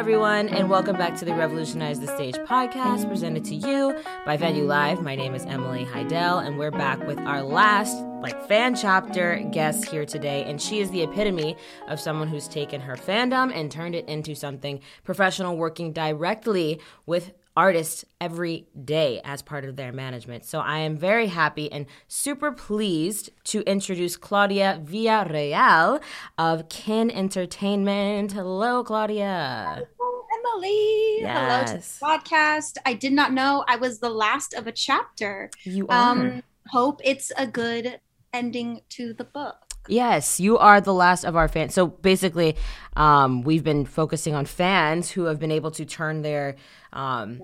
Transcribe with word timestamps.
everyone, 0.00 0.48
and 0.48 0.70
welcome 0.70 0.96
back 0.96 1.14
to 1.14 1.26
the 1.26 1.34
Revolutionize 1.34 2.00
the 2.00 2.06
Stage 2.06 2.34
podcast 2.36 3.06
presented 3.06 3.44
to 3.44 3.54
you 3.54 3.94
by 4.24 4.34
Venue 4.34 4.64
Live. 4.64 5.02
My 5.02 5.14
name 5.14 5.34
is 5.34 5.44
Emily 5.44 5.84
Heidel, 5.84 6.38
and 6.38 6.58
we're 6.58 6.70
back 6.70 7.06
with 7.06 7.18
our 7.18 7.42
last 7.42 8.02
like 8.22 8.48
fan 8.48 8.74
chapter 8.74 9.42
guest 9.50 9.84
here 9.84 10.06
today 10.06 10.44
and 10.44 10.60
she 10.60 10.80
is 10.80 10.90
the 10.90 11.02
epitome 11.02 11.56
of 11.88 11.98
someone 11.98 12.28
who's 12.28 12.48
taken 12.48 12.80
her 12.80 12.94
fandom 12.94 13.50
and 13.54 13.70
turned 13.70 13.94
it 13.94 14.06
into 14.08 14.34
something 14.34 14.80
professional 15.04 15.56
working 15.56 15.92
directly 15.92 16.80
with 17.06 17.32
artists 17.60 18.06
every 18.22 18.66
day 18.86 19.20
as 19.22 19.42
part 19.42 19.66
of 19.66 19.76
their 19.76 19.92
management. 19.92 20.46
So 20.46 20.60
I 20.60 20.78
am 20.78 20.96
very 20.96 21.26
happy 21.26 21.70
and 21.70 21.84
super 22.08 22.52
pleased 22.52 23.28
to 23.52 23.60
introduce 23.74 24.16
Claudia 24.16 24.80
Villarreal 24.82 26.00
of 26.38 26.70
Kin 26.70 27.10
Entertainment. 27.10 28.32
Hello, 28.32 28.82
Claudia. 28.82 29.86
Hello, 29.98 30.24
Emily. 30.38 31.18
Yes. 31.20 31.36
Hello 31.36 31.64
to 31.66 31.72
the 31.74 32.24
podcast. 32.24 32.78
I 32.86 32.94
did 32.94 33.12
not 33.12 33.34
know 33.34 33.62
I 33.68 33.76
was 33.76 33.98
the 33.98 34.08
last 34.08 34.54
of 34.54 34.66
a 34.66 34.72
chapter. 34.72 35.50
You 35.64 35.86
are. 35.88 36.12
Um, 36.12 36.42
hope 36.70 37.02
it's 37.04 37.30
a 37.36 37.46
good 37.46 38.00
ending 38.32 38.80
to 38.96 39.12
the 39.12 39.24
book. 39.24 39.69
Yes, 39.90 40.38
you 40.38 40.56
are 40.56 40.80
the 40.80 40.94
last 40.94 41.24
of 41.24 41.34
our 41.34 41.48
fans. 41.48 41.74
So 41.74 41.88
basically, 41.88 42.56
um, 42.96 43.42
we've 43.42 43.64
been 43.64 43.84
focusing 43.84 44.34
on 44.34 44.46
fans 44.46 45.10
who 45.10 45.24
have 45.24 45.40
been 45.40 45.50
able 45.50 45.72
to 45.72 45.84
turn 45.84 46.22
their 46.22 46.54
um, 46.92 47.42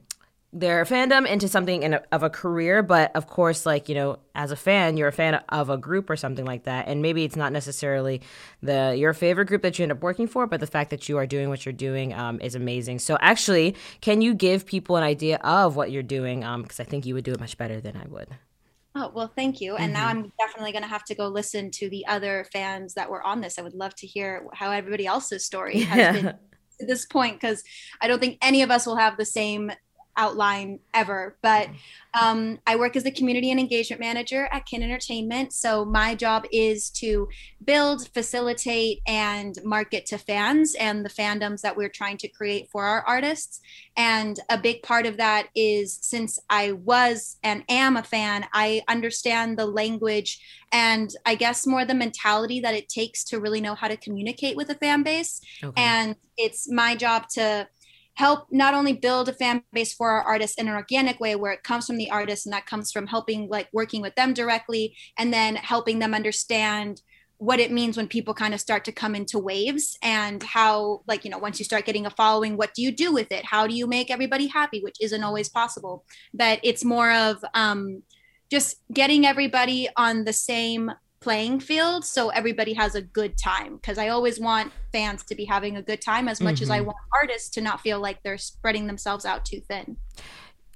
their 0.53 0.85
fandom 0.85 1.27
into 1.27 1.49
something 1.49 1.83
in 1.83 1.95
a, 1.95 2.03
of 2.13 2.23
a 2.23 2.31
career. 2.31 2.85
But 2.85 3.15
of 3.17 3.27
course, 3.27 3.67
like 3.67 3.89
you 3.89 3.97
know, 3.97 4.21
as 4.37 4.53
a 4.53 4.57
fan, 4.57 4.97
you're 4.97 5.09
a 5.09 5.13
fan 5.13 5.35
of 5.49 5.71
a 5.71 5.77
group 5.77 6.09
or 6.09 6.15
something 6.15 6.45
like 6.45 6.65
that, 6.65 6.87
and 6.87 7.03
maybe 7.03 7.25
it's 7.25 7.35
not 7.37 7.53
necessarily 7.53 8.23
the 8.63 8.95
your 8.97 9.13
favorite 9.13 9.47
group 9.47 9.63
that 9.63 9.79
you 9.79 9.83
end 9.83 9.91
up 9.91 10.01
working 10.01 10.29
for, 10.29 10.47
but 10.47 10.61
the 10.61 10.69
fact 10.69 10.91
that 10.91 11.09
you 11.09 11.19
are 11.19 11.27
doing 11.27 11.49
what 11.49 11.67
you're 11.67 11.73
doing 11.73 12.15
um, 12.15 12.41
is 12.41 12.55
amazing. 12.55 13.01
So 13.01 13.19
actually, 13.21 13.75
can 14.01 14.23
you 14.23 14.35
give 14.35 14.67
people 14.67 14.97
an 14.97 15.03
idea 15.03 15.39
of 15.39 15.75
what 15.75 15.91
you're 15.91 16.05
doing? 16.05 16.41
Because 16.63 16.79
I 16.79 16.85
think 16.85 17.07
you 17.07 17.15
would 17.15 17.25
do 17.25 17.33
it 17.33 17.41
much 17.41 17.59
better 17.59 17.81
than 17.81 17.97
I 17.97 18.07
would. 18.07 18.29
Oh, 18.99 19.13
well, 19.15 19.31
thank 19.37 19.61
you. 19.61 19.77
And 19.77 19.93
now 19.93 20.09
mm-hmm. 20.09 20.19
I'm 20.21 20.33
definitely 20.39 20.73
going 20.73 20.83
to 20.83 20.89
have 20.89 21.05
to 21.05 21.15
go 21.15 21.29
listen 21.29 21.71
to 21.73 21.91
the 21.91 22.07
other 22.07 22.47
fans 22.51 22.95
that 22.95 23.11
were 23.11 23.23
on 23.23 23.43
this. 23.43 23.59
I 23.59 23.63
would 23.63 23.75
love 23.75 23.95
to 23.97 24.07
hear 24.07 24.47
how 24.55 24.71
everybody 24.71 25.07
else's 25.07 25.45
story 25.45 25.81
has 25.81 25.99
Yeah. 25.99 26.13
been 26.13 26.35
to 26.81 26.87
this 26.87 27.05
point 27.05 27.39
because 27.39 27.63
I 28.01 28.09
don't 28.09 28.19
think 28.19 28.39
any 28.41 28.63
of 28.63 28.71
us 28.71 28.87
will 28.87 28.97
have 28.97 29.19
the 29.19 29.27
same 29.27 29.71
outline 30.17 30.81
ever. 30.95 31.37
But 31.43 31.69
um, 32.21 32.59
I 32.67 32.77
work 32.77 32.97
as 32.97 33.05
a 33.05 33.11
community 33.11 33.51
and 33.51 33.61
engagement 33.61 34.01
manager 34.01 34.49
at 34.51 34.67
Kin 34.67 34.83
Entertainment. 34.83 35.53
So 35.53 35.85
my 35.85 36.15
job 36.15 36.47
is 36.51 36.91
to 36.91 37.29
build, 37.65 38.09
facilitate, 38.15 39.01
and 39.07 39.59
market 39.65 40.07
to 40.07 40.19
fans 40.19 40.75
and 40.75 41.05
the 41.05 41.11
fandoms 41.11 41.61
that 41.61 41.77
we're 41.77 41.89
trying 41.89 42.17
to 42.19 42.29
create 42.29 42.69
for 42.71 42.85
our 42.85 43.03
artists. 43.03 43.61
And 43.97 44.39
a 44.49 44.59
big 44.59 44.83
part 44.83 45.07
of 45.07 45.17
that 45.19 45.49
is 45.55 45.99
since 46.01 46.39
I 46.49 46.73
was 46.73 47.37
and 47.43 47.65
am 47.69 47.97
a 47.97 48.03
fan, 48.03 48.47
I 48.53 48.83
understand 48.89 49.59
the 49.59 49.67
language 49.67 50.41
and 50.73 51.11
I 51.25 51.35
guess 51.35 51.67
more 51.67 51.85
the 51.85 51.95
mentality 51.95 52.61
that 52.61 52.75
it 52.75 52.89
takes 52.89 53.25
to 53.25 53.41
really 53.41 53.61
know 53.61 53.75
how 53.75 53.89
to 53.89 53.97
communicate 53.97 54.57
with 54.57 54.71
a 54.71 54.75
fan 54.75 55.03
base. 55.03 55.41
Okay. 55.63 55.83
And 55.83 56.17
it's 56.37 56.71
my 56.71 56.95
job 56.97 57.29
to 57.35 57.69
help 58.17 58.47
not 58.51 58.75
only 58.75 58.93
build 58.93 59.29
a 59.29 59.33
fan 59.33 59.63
base 59.73 59.95
for 59.95 60.11
our 60.11 60.23
artists 60.23 60.59
in 60.59 60.69
an 60.69 60.75
organic 60.75 61.21
way 61.21 61.37
where 61.37 61.53
it 61.53 61.63
comes 61.63 61.87
from 61.87 61.97
the 61.97 62.11
artists 62.11 62.47
and 62.47 62.53
that 62.53 62.67
comes 62.67 62.91
from 62.91 63.07
helping 63.07 63.49
like 63.49 63.69
working 63.73 64.03
with 64.03 64.15
them 64.15 64.33
directly 64.35 64.97
and 65.19 65.33
then 65.33 65.55
helping 65.55 65.99
them 65.99 66.15
understand 66.15 67.01
what 67.39 67.61
it 67.61 67.71
means 67.71 67.97
when 67.97 68.09
people 68.09 68.33
kind 68.33 68.55
of 68.55 68.61
start 68.61 68.85
to 68.87 68.93
come 68.93 69.15
into 69.15 69.39
waves 69.39 69.99
and 70.03 70.43
how 70.43 71.03
like 71.07 71.25
you 71.25 71.31
know 71.31 71.39
once 71.39 71.59
you 71.59 71.65
start 71.65 71.85
getting 71.85 72.07
a 72.07 72.11
following 72.11 72.57
what 72.57 72.73
do 72.73 72.83
you 72.83 72.91
do 72.91 73.13
with 73.13 73.31
it? 73.31 73.45
How 73.45 73.67
do 73.67 73.75
you 73.75 73.87
make 73.87 74.11
everybody 74.11 74.47
happy? 74.47 74.81
Which 74.81 74.97
isn't 75.01 75.23
always 75.23 75.51
possible. 75.51 76.05
But 76.33 76.61
it's 76.63 76.85
more 76.85 77.13
of 77.13 77.45
um 77.53 78.03
just 78.51 78.77
getting 78.93 79.27
everybody 79.27 79.89
on 79.97 80.25
the 80.25 80.33
same 80.33 80.91
playing 81.27 81.59
field 81.59 82.05
so 82.05 82.29
everybody 82.29 82.73
has 82.73 82.95
a 82.95 83.03
good 83.03 83.37
time 83.37 83.75
because 83.75 83.99
i 83.99 84.07
always 84.07 84.39
want 84.39 84.73
fans 84.93 85.25
to 85.25 85.35
be 85.35 85.45
having 85.45 85.77
a 85.77 85.83
good 85.83 86.01
time 86.01 86.29
as 86.29 86.41
much 86.41 86.63
as 86.63 86.71
i 86.71 86.79
Mhm. 86.79 86.85
want 86.87 86.99
artists 87.21 87.49
to 87.49 87.61
not 87.61 87.81
feel 87.81 87.99
like 87.99 88.23
they're 88.23 88.39
spreading 88.39 88.87
themselves 88.87 89.25
out 89.25 89.45
too 89.45 89.61
thin 89.69 89.97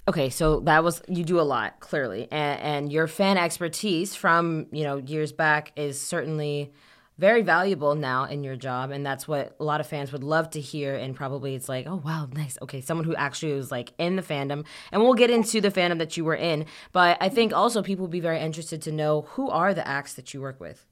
Okay, 0.09 0.29
so 0.29 0.59
that 0.61 0.83
was 0.83 1.01
you 1.07 1.23
do 1.23 1.39
a 1.39 1.47
lot 1.55 1.79
clearly, 1.79 2.27
and, 2.31 2.59
and 2.59 2.91
your 2.91 3.07
fan 3.07 3.37
expertise 3.37 4.13
from 4.15 4.65
you 4.71 4.83
know 4.83 4.97
years 4.97 5.31
back 5.31 5.71
is 5.77 6.01
certainly 6.01 6.73
very 7.21 7.43
valuable 7.43 7.93
now 7.93 8.23
in 8.25 8.43
your 8.43 8.55
job, 8.55 8.89
and 8.89 9.05
that's 9.05 9.27
what 9.27 9.55
a 9.59 9.63
lot 9.63 9.79
of 9.79 9.85
fans 9.85 10.11
would 10.11 10.23
love 10.23 10.49
to 10.49 10.59
hear. 10.59 10.95
And 10.95 11.15
probably 11.15 11.53
it's 11.53 11.69
like, 11.69 11.85
oh 11.87 12.01
wow, 12.03 12.27
nice. 12.33 12.57
Okay, 12.63 12.81
someone 12.81 13.05
who 13.05 13.15
actually 13.15 13.53
was 13.53 13.71
like 13.71 13.93
in 13.99 14.15
the 14.15 14.23
fandom, 14.23 14.65
and 14.91 15.03
we'll 15.03 15.13
get 15.13 15.29
into 15.29 15.61
the 15.61 15.69
fandom 15.69 15.99
that 15.99 16.17
you 16.17 16.25
were 16.25 16.35
in. 16.35 16.65
But 16.91 17.17
I 17.21 17.29
think 17.29 17.53
also 17.53 17.83
people 17.83 18.05
would 18.05 18.11
be 18.11 18.19
very 18.19 18.39
interested 18.39 18.81
to 18.81 18.91
know 18.91 19.21
who 19.33 19.51
are 19.51 19.75
the 19.75 19.87
acts 19.87 20.15
that 20.15 20.33
you 20.33 20.41
work 20.41 20.59
with. 20.59 20.87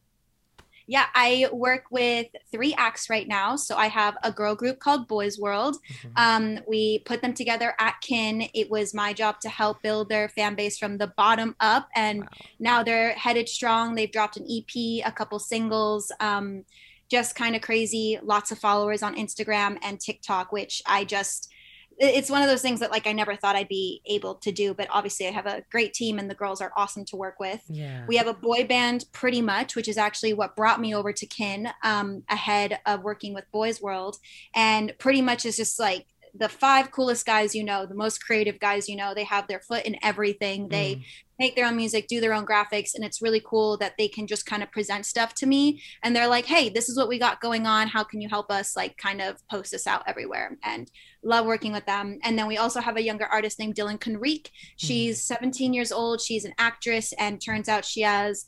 Yeah 0.89 1.05
i 1.13 1.47
work 1.53 1.83
with 1.91 2.25
three 2.51 2.73
acts 2.73 3.09
right 3.09 3.27
now. 3.27 3.55
So 3.55 3.75
i 3.77 3.88
have 3.88 4.17
a 4.23 4.31
girl 4.31 4.55
group 4.55 4.79
called 4.79 5.07
boys 5.07 5.38
world. 5.38 5.77
Um, 6.16 6.59
we 6.67 7.00
put 7.00 7.22
them 7.22 7.33
together 7.33 7.75
at 7.79 8.01
kin. 8.01 8.50
It 8.53 8.69
was 8.72 8.94
my 8.94 9.13
job 9.13 9.39
to 9.41 9.50
help 9.50 9.83
build 9.83 10.09
their 10.09 10.27
fan 10.29 10.55
base 10.55 10.77
from 10.79 10.97
the 10.97 11.07
bottom 11.16 11.55
up. 11.59 11.88
And 11.95 12.22
Wow. 12.22 12.27
now 12.59 12.83
they're 12.83 13.11
headed 13.13 13.47
strong. 13.47 13.94
They've 13.94 14.11
dropped 14.11 14.38
an 14.38 14.47
ep 14.50 14.75
a 14.75 15.11
couple 15.11 15.38
singles 15.39 16.11
um, 16.19 16.66
just 17.07 17.35
kind 17.35 17.56
of 17.56 17.61
crazy. 17.61 18.19
Lots 18.23 18.51
of 18.51 18.57
followers 18.57 19.03
on 19.03 19.16
instagram 19.16 19.77
and 19.83 20.00
tiktok 20.00 20.51
which 20.51 20.81
i 20.85 21.03
just 21.06 21.51
it's 21.99 22.29
one 22.29 22.41
of 22.41 22.47
those 22.47 22.61
things 22.61 22.79
that 22.79 22.91
like 22.91 23.05
i 23.07 23.11
never 23.11 23.35
thought 23.35 23.55
i'd 23.55 23.67
be 23.67 24.01
able 24.05 24.35
to 24.35 24.51
do 24.51 24.73
but 24.73 24.87
obviously 24.89 25.27
i 25.27 25.31
have 25.31 25.45
a 25.45 25.63
great 25.71 25.93
team 25.93 26.17
and 26.17 26.29
the 26.29 26.35
girls 26.35 26.61
are 26.61 26.71
awesome 26.77 27.03
to 27.05 27.15
work 27.15 27.39
with 27.39 27.61
Yeah. 27.67 28.05
we 28.07 28.15
have 28.17 28.27
a 28.27 28.33
boy 28.33 28.65
band, 28.65 29.05
pretty 29.11 29.41
much, 29.41 29.75
which 29.75 29.87
is 29.87 29.97
actually 29.97 30.33
what 30.33 30.55
brought 30.55 30.79
me 30.79 30.95
over 30.95 31.11
to 31.13 31.25
Kin 31.25 31.69
um, 31.83 32.23
ahead 32.29 32.79
of 32.85 33.03
working 33.03 33.33
with 33.33 33.45
Boys 33.51 33.81
World. 33.81 34.17
And 34.55 34.93
pretty 34.97 35.21
much 35.21 35.45
is 35.45 35.57
just 35.57 35.79
like 35.79 36.05
the 36.34 36.50
five 36.50 36.91
coolest 36.91 37.25
guys 37.25 37.53
you 37.56 37.63
know, 37.63 37.85
the 37.85 37.95
most 37.95 38.23
creative 38.23 38.59
guys 38.59 38.88
you 38.90 38.95
know. 38.95 39.13
They 39.13 39.23
have 39.23 39.47
their 39.47 39.59
foot 39.62 39.85
in 39.85 39.97
everything. 40.03 40.69
They 40.69 40.95
Mm. 40.95 41.03
make 41.40 41.56
their 41.56 41.66
own 41.66 41.78
music, 41.78 42.07
do 42.07 42.19
their 42.19 42.34
own 42.34 42.45
graphics, 42.45 42.94
and 42.94 43.06
it's 43.06 43.22
really 43.22 43.41
cool 43.45 43.78
that 43.78 43.94
they 43.97 44.09
can 44.09 44.28
just 44.28 44.45
kind 44.45 44.62
of 44.62 44.69
present 44.72 45.06
stuff 45.06 45.34
to 45.35 45.45
me. 45.45 45.81
And 46.03 46.13
they're 46.13 46.28
like, 46.28 46.45
hey, 46.45 46.68
this 46.68 46.89
is 46.89 46.97
what 46.97 47.07
we 47.07 47.18
got 47.18 47.39
going 47.39 47.66
on. 47.66 47.88
How 47.88 48.03
can 48.03 48.19
you 48.19 48.28
help 48.28 48.51
us, 48.51 48.75
like, 48.75 48.97
kind 48.97 49.22
of 49.22 49.38
post 49.50 49.72
this 49.72 49.88
out 49.88 50.03
everywhere? 50.06 50.57
And 50.63 50.91
love 51.23 51.45
working 51.45 51.72
with 51.72 51.85
them. 51.85 52.19
And 52.23 52.38
then 52.38 52.45
we 52.47 52.57
also 52.57 52.81
have 52.81 52.97
a 52.97 53.03
younger 53.03 53.25
artist 53.25 53.57
named 53.57 53.75
Dylan 53.75 54.00
Conrique. 54.00 54.50
She's 54.75 55.22
17 55.23 55.73
years 55.73 55.91
old. 55.94 56.19
She's 56.22 56.44
an 56.44 56.53
actress, 56.57 57.13
and 57.13 57.39
turns 57.41 57.69
out 57.69 57.85
she 57.85 58.01
has 58.01 58.45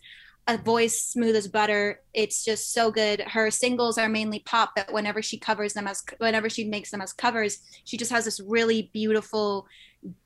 a 0.47 0.57
voice 0.57 1.01
smooth 1.01 1.35
as 1.35 1.47
butter. 1.47 2.01
It's 2.13 2.43
just 2.43 2.73
so 2.73 2.91
good. 2.91 3.21
Her 3.21 3.51
singles 3.51 3.97
are 3.97 4.09
mainly 4.09 4.39
pop, 4.39 4.71
but 4.75 4.91
whenever 4.91 5.21
she 5.21 5.37
covers 5.37 5.73
them 5.73 5.87
as 5.87 6.03
whenever 6.17 6.49
she 6.49 6.63
makes 6.63 6.91
them 6.91 7.01
as 7.01 7.13
covers, 7.13 7.59
she 7.83 7.97
just 7.97 8.11
has 8.11 8.25
this 8.25 8.39
really 8.39 8.89
beautiful, 8.93 9.67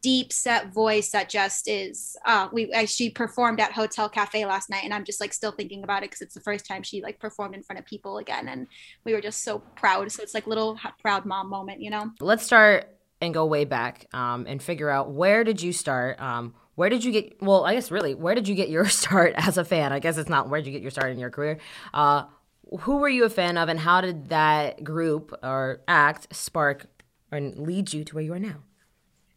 deep 0.02 0.32
set 0.32 0.74
voice 0.74 1.12
that 1.12 1.30
just 1.30 1.68
is. 1.68 2.16
Uh, 2.26 2.48
we 2.54 2.74
I, 2.74 2.86
she 2.86 3.10
performed 3.10 3.60
at 3.60 3.74
Hotel 3.74 4.08
Cafe 4.08 4.46
last 4.46 4.70
night, 4.70 4.86
and 4.86 4.94
I'm 4.94 5.04
just 5.04 5.20
like 5.20 5.34
still 5.34 5.52
thinking 5.52 5.84
about 5.84 6.04
it 6.04 6.12
because 6.12 6.22
it's 6.22 6.36
the 6.36 6.42
first 6.42 6.66
time 6.66 6.82
she 6.82 7.02
like 7.02 7.20
performed 7.20 7.54
in 7.54 7.62
front 7.62 7.80
of 7.80 7.86
people 7.86 8.18
again, 8.18 8.48
and 8.48 8.68
we 9.04 9.14
were 9.14 9.22
just 9.22 9.44
so 9.44 9.60
proud. 9.76 10.12
So 10.12 10.24
it's 10.24 10.34
like 10.34 10.48
little 10.48 10.80
proud 11.02 11.26
mom 11.26 11.50
moment, 11.50 11.82
you 11.82 11.90
know. 11.90 12.12
Let's 12.22 12.46
start 12.46 12.90
and 13.22 13.34
go 13.34 13.46
way 13.46 13.66
back 13.66 14.08
um, 14.14 14.46
and 14.48 14.62
figure 14.62 14.90
out 14.90 15.12
where 15.12 15.44
did 15.44 15.62
you 15.62 15.74
start. 15.74 16.20
Um, 16.22 16.54
where 16.76 16.90
did 16.90 17.04
you 17.04 17.12
get? 17.12 17.42
Well, 17.42 17.66
I 17.66 17.76
guess 17.76 17.92
really, 17.92 18.14
where 18.16 18.36
did 18.36 18.48
you 18.48 18.56
get 18.56 18.70
your 18.70 18.86
start 18.90 19.34
as 19.38 19.58
a 19.58 19.66
fan? 19.66 19.92
I 19.94 20.00
guess 20.00 20.18
it's 20.18 20.30
not 20.30 20.50
where 20.50 20.60
did 20.62 20.68
you 20.68 20.74
get 20.74 20.82
your 20.82 20.92
start 20.92 21.12
in 21.12 21.20
your 21.20 21.30
career. 21.30 21.60
Uh, 21.94 22.26
who 22.82 22.98
were 22.98 23.10
you 23.10 23.26
a 23.26 23.30
fan 23.30 23.58
of, 23.58 23.70
and 23.70 23.80
how 23.80 24.02
did 24.02 24.30
that 24.30 24.84
group 24.84 25.38
or 25.44 25.82
act 25.88 26.34
spark 26.36 26.88
and 27.32 27.58
lead 27.60 27.94
you 27.94 28.04
to 28.04 28.16
where 28.16 28.24
you 28.24 28.34
are 28.34 28.40
now? 28.40 28.64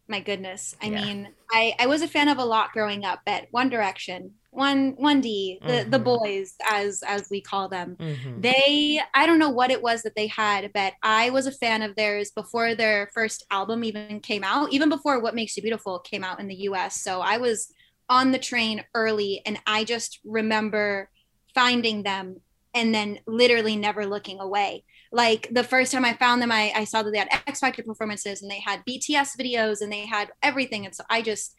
my 0.07 0.19
goodness 0.19 0.75
i 0.81 0.89
Yeah. 0.89 0.95
mean 0.95 1.33
I, 1.51 1.73
I 1.79 1.87
was 1.87 2.01
a 2.01 2.07
fan 2.07 2.29
of 2.29 2.37
a 2.37 2.45
lot 2.45 2.71
growing 2.73 3.05
up 3.05 3.21
but 3.25 3.47
one 3.51 3.69
direction 3.69 4.33
one 4.51 4.93
one 4.97 5.21
d 5.21 5.59
the 5.65 5.85
the 5.87 5.99
Mhm. 5.99 6.03
boys 6.03 6.55
as 6.67 7.03
as 7.05 7.29
we 7.29 7.39
call 7.39 7.69
them 7.69 7.95
Mm-hmm. 7.99 8.41
they 8.41 8.99
i 9.13 9.25
don't 9.27 9.37
know 9.37 9.49
what 9.49 9.69
it 9.69 9.81
was 9.81 10.01
that 10.03 10.15
they 10.15 10.27
had 10.27 10.71
but 10.73 10.93
i 11.03 11.29
was 11.29 11.45
a 11.45 11.51
fan 11.51 11.81
of 11.83 11.95
theirs 11.95 12.31
before 12.31 12.73
their 12.73 13.09
first 13.13 13.45
album 13.51 13.83
even 13.83 14.19
came 14.21 14.43
out 14.43 14.73
even 14.73 14.89
before 14.89 15.19
what 15.21 15.35
makes 15.35 15.55
you 15.55 15.61
beautiful 15.61 15.99
came 15.99 16.23
out 16.23 16.39
in 16.39 16.47
the 16.47 16.55
us 16.55 16.99
so 16.99 17.21
i 17.21 17.37
was 17.37 17.71
on 18.09 18.31
the 18.31 18.39
train 18.39 18.83
early 18.95 19.41
and 19.45 19.59
i 19.67 19.83
just 19.83 20.19
remember 20.25 21.09
finding 21.53 22.01
them 22.03 22.41
and 22.73 22.93
then 22.93 23.19
literally 23.27 23.75
never 23.75 24.05
looking 24.05 24.39
away 24.39 24.83
like 25.11 25.47
the 25.51 25.63
first 25.63 25.91
time 25.91 26.05
I 26.05 26.13
found 26.13 26.39
them, 26.39 26.51
I, 26.51 26.71
I 26.75 26.83
saw 26.83 27.01
that 27.01 27.09
they 27.09 27.17
had 27.17 27.41
X 27.47 27.61
Factor 27.61 27.81
performances 27.81 28.43
and 28.43 28.51
they 28.51 28.59
had 28.59 28.83
BTS 28.87 29.35
videos 29.39 29.81
and 29.81 29.91
they 29.91 30.05
had 30.05 30.29
everything. 30.43 30.85
And 30.85 30.93
so 30.93 31.03
I 31.09 31.23
just 31.23 31.55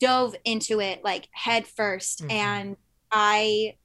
dove 0.00 0.34
into 0.44 0.80
it 0.80 1.02
like 1.04 1.28
head 1.32 1.66
1st 1.66 2.22
Mhm. 2.22 2.32
And 2.32 2.76
I, 3.10 3.76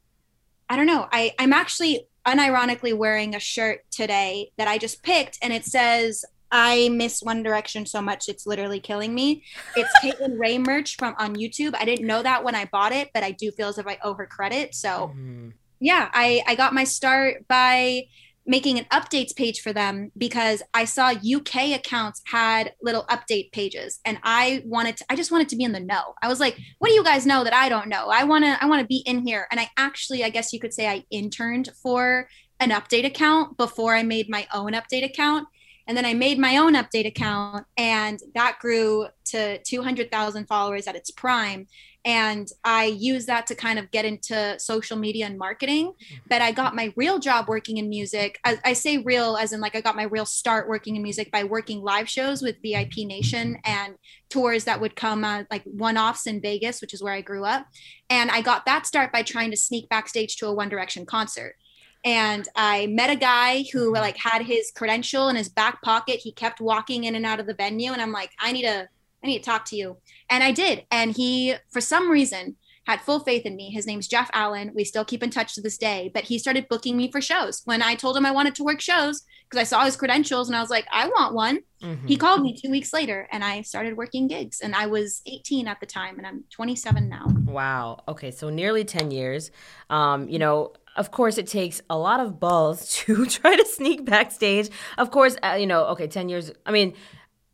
I 0.69 0.75
don't 0.75 0.85
know, 0.85 1.07
I, 1.11 1.33
I'm 1.39 1.53
actually 1.53 2.07
unironically 2.25 2.95
wearing 2.95 3.35
a 3.35 3.39
shirt 3.39 3.81
today 3.91 4.51
that 4.57 4.67
I 4.67 4.77
just 4.77 5.03
picked 5.03 5.37
and 5.41 5.53
it 5.53 5.65
says, 5.65 6.25
I 6.51 6.89
miss 6.89 7.21
One 7.23 7.41
Direction 7.41 7.87
so 7.87 7.99
much 7.99 8.29
it's 8.29 8.45
literally 8.45 8.79
killing 8.79 9.15
me. 9.15 9.43
It's 9.75 9.89
Caitlin 10.03 10.37
Ray 10.39 10.59
merch 10.59 10.97
from 10.97 11.15
on 11.17 11.35
YouTube. 11.35 11.73
I 11.73 11.83
didn't 11.83 12.05
know 12.05 12.21
that 12.21 12.43
when 12.43 12.53
I 12.53 12.65
bought 12.65 12.91
it, 12.91 13.09
but 13.11 13.23
I 13.23 13.31
do 13.31 13.49
feel 13.49 13.69
as 13.69 13.79
if 13.79 13.87
I 13.87 13.97
owe 14.03 14.13
her 14.13 14.27
credit. 14.27 14.75
So 14.75 15.11
mm-hmm. 15.15 15.49
yeah, 15.79 16.09
I 16.13 16.43
I 16.45 16.53
got 16.53 16.73
my 16.75 16.83
start 16.83 17.47
by 17.47 18.03
making 18.45 18.77
an 18.77 18.85
updates 18.91 19.35
page 19.35 19.61
for 19.61 19.71
them 19.71 20.11
because 20.17 20.61
I 20.73 20.85
saw 20.85 21.11
UK 21.11 21.75
accounts 21.75 22.21
had 22.25 22.73
little 22.81 23.05
update 23.05 23.51
pages 23.51 23.99
and 24.03 24.19
I 24.23 24.63
wanted 24.65 24.97
to 24.97 25.05
I 25.09 25.15
just 25.15 25.31
wanted 25.31 25.49
to 25.49 25.55
be 25.55 25.63
in 25.63 25.71
the 25.71 25.79
know. 25.79 26.13
I 26.21 26.27
was 26.27 26.39
like, 26.39 26.57
what 26.79 26.89
do 26.89 26.93
you 26.93 27.03
guys 27.03 27.25
know 27.25 27.43
that 27.43 27.53
I 27.53 27.69
don't 27.69 27.87
know? 27.87 28.09
I 28.09 28.25
want 28.25 28.43
to 28.43 28.57
I 28.61 28.67
want 28.67 28.81
to 28.81 28.87
be 28.87 29.03
in 29.05 29.25
here 29.25 29.47
and 29.49 29.59
I 29.59 29.69
actually 29.77 30.23
I 30.23 30.29
guess 30.29 30.51
you 30.51 30.59
could 30.59 30.73
say 30.73 30.87
I 30.87 31.05
interned 31.09 31.69
for 31.81 32.27
an 32.59 32.71
update 32.71 33.05
account 33.05 33.57
before 33.57 33.95
I 33.95 34.03
made 34.03 34.29
my 34.29 34.47
own 34.53 34.73
update 34.73 35.05
account. 35.05 35.47
And 35.87 35.97
then 35.97 36.05
I 36.05 36.13
made 36.13 36.39
my 36.39 36.57
own 36.57 36.73
update 36.73 37.05
account 37.05 37.65
and 37.77 38.19
that 38.35 38.59
grew 38.59 39.07
to 39.25 39.57
200,000 39.63 40.47
followers 40.47 40.87
at 40.87 40.95
its 40.95 41.11
prime 41.11 41.67
and 42.05 42.49
I 42.65 42.85
use 42.85 43.27
that 43.27 43.47
to 43.47 43.55
kind 43.55 43.79
of 43.79 43.89
get 43.91 44.03
into 44.03 44.59
social 44.59 44.97
media 44.97 45.25
and 45.25 45.37
marketing. 45.37 45.87
Mm-hmm. 45.87 46.15
But 46.29 46.41
I 46.41 46.51
got 46.51 46.75
my 46.75 46.91
real 46.97 47.17
job 47.17 47.47
working 47.47 47.77
in 47.77 47.87
music. 47.87 48.39
I, 48.43 48.59
I, 48.65 48.73
say 48.73 48.97
real 48.97 49.37
as 49.37 49.53
in 49.53 49.61
like 49.61 49.75
I 49.75 49.81
got 49.81 49.95
my 49.95 50.03
real 50.03 50.25
start 50.25 50.67
working 50.67 50.97
in 50.97 51.03
music 51.03 51.31
by 51.31 51.45
working 51.45 51.81
live 51.81 52.09
shows 52.09 52.41
with 52.41 52.57
VIP 52.61 52.97
Nation 52.97 53.57
and 53.63 53.95
tours 54.29 54.65
that 54.65 54.81
would 54.81 54.95
come 54.95 55.23
uh, 55.23 55.43
like 55.49 55.63
one 55.63 55.97
offs 55.97 56.27
in 56.27 56.41
Vegas, 56.41 56.81
which 56.81 56.93
is 56.93 57.01
where 57.01 57.13
I 57.13 57.21
grew 57.21 57.45
up. 57.45 57.67
And 58.09 58.29
I 58.31 58.41
got 58.41 58.65
that 58.65 58.85
start 58.85 59.13
by 59.13 59.23
trying 59.23 59.51
to 59.51 59.57
sneak 59.57 59.87
backstage 59.87 60.35
to 60.37 60.47
a 60.47 60.53
One 60.53 60.69
Direction 60.69 61.05
concert 61.05 61.55
and 62.03 62.47
I 62.55 62.87
met 62.87 63.09
a 63.09 63.15
guy 63.15 63.65
who 63.71 63.93
like 63.93 64.17
had 64.17 64.43
his 64.43 64.71
credential 64.75 65.29
in 65.29 65.35
his 65.35 65.49
back 65.49 65.81
pocket. 65.81 66.19
He 66.19 66.31
kept 66.31 66.59
walking 66.59 67.05
in 67.05 67.15
and 67.15 67.25
out 67.25 67.39
of 67.39 67.47
the 67.47 67.53
venue, 67.53 67.91
and 67.93 68.01
I'm 68.01 68.11
like, 68.11 68.31
I 68.39 68.51
need 68.51 68.63
to 68.63 68.89
I 69.23 69.27
need 69.27 69.39
to 69.39 69.45
talk 69.45 69.65
to 69.65 69.75
you. 69.75 69.97
And 70.29 70.43
I 70.43 70.51
did. 70.51 70.85
And 70.91 71.15
he, 71.15 71.55
for 71.71 71.79
some 71.79 72.09
reason, 72.09 72.57
had 72.85 72.99
full 73.01 73.21
faith 73.21 73.45
in 73.45 73.55
me. 73.55 73.69
His 73.69 73.87
name's 73.87 74.07
Jeff 74.07 74.29
Allen. 74.33 74.71
We 74.75 74.83
still 74.83 75.05
keep 75.05 75.23
in 75.23 75.29
touch 75.29 75.55
to 75.55 75.61
this 75.61 75.77
day, 75.77 76.11
but 76.13 76.25
he 76.25 76.37
started 76.37 76.67
booking 76.67 76.97
me 76.97 77.09
for 77.09 77.21
shows. 77.21 77.61
When 77.63 77.81
I 77.81 77.95
told 77.95 78.17
him 78.17 78.25
I 78.25 78.31
wanted 78.31 78.55
to 78.55 78.63
work 78.63 78.81
shows, 78.81 79.23
because 79.49 79.61
I 79.61 79.63
saw 79.63 79.85
his 79.85 79.95
credentials 79.95 80.49
and 80.49 80.55
I 80.55 80.61
was 80.61 80.69
like, 80.69 80.85
I 80.91 81.07
want 81.07 81.33
one. 81.33 81.59
Mm-hmm. 81.81 82.07
He 82.07 82.17
called 82.17 82.41
me 82.41 82.57
two 82.59 82.69
weeks 82.69 82.91
later 82.91 83.27
and 83.31 83.43
I 83.43 83.61
started 83.61 83.95
working 83.95 84.27
gigs. 84.27 84.61
And 84.61 84.75
I 84.75 84.87
was 84.87 85.21
18 85.25 85.67
at 85.67 85.79
the 85.79 85.85
time 85.85 86.17
and 86.17 86.25
I'm 86.25 86.43
27 86.49 87.07
now. 87.07 87.27
Wow. 87.45 88.03
Okay. 88.07 88.31
So 88.31 88.49
nearly 88.49 88.83
10 88.83 89.11
years. 89.11 89.51
Um, 89.89 90.27
you 90.27 90.39
know, 90.39 90.73
of 90.95 91.11
course, 91.11 91.37
it 91.37 91.47
takes 91.47 91.81
a 91.89 91.97
lot 91.97 92.19
of 92.19 92.39
balls 92.39 92.93
to 92.93 93.25
try 93.25 93.55
to 93.55 93.65
sneak 93.65 94.05
backstage. 94.05 94.69
Of 94.97 95.11
course, 95.11 95.35
uh, 95.43 95.57
you 95.59 95.67
know, 95.67 95.85
okay, 95.87 96.07
10 96.07 96.29
years. 96.29 96.51
I 96.65 96.71
mean, 96.71 96.93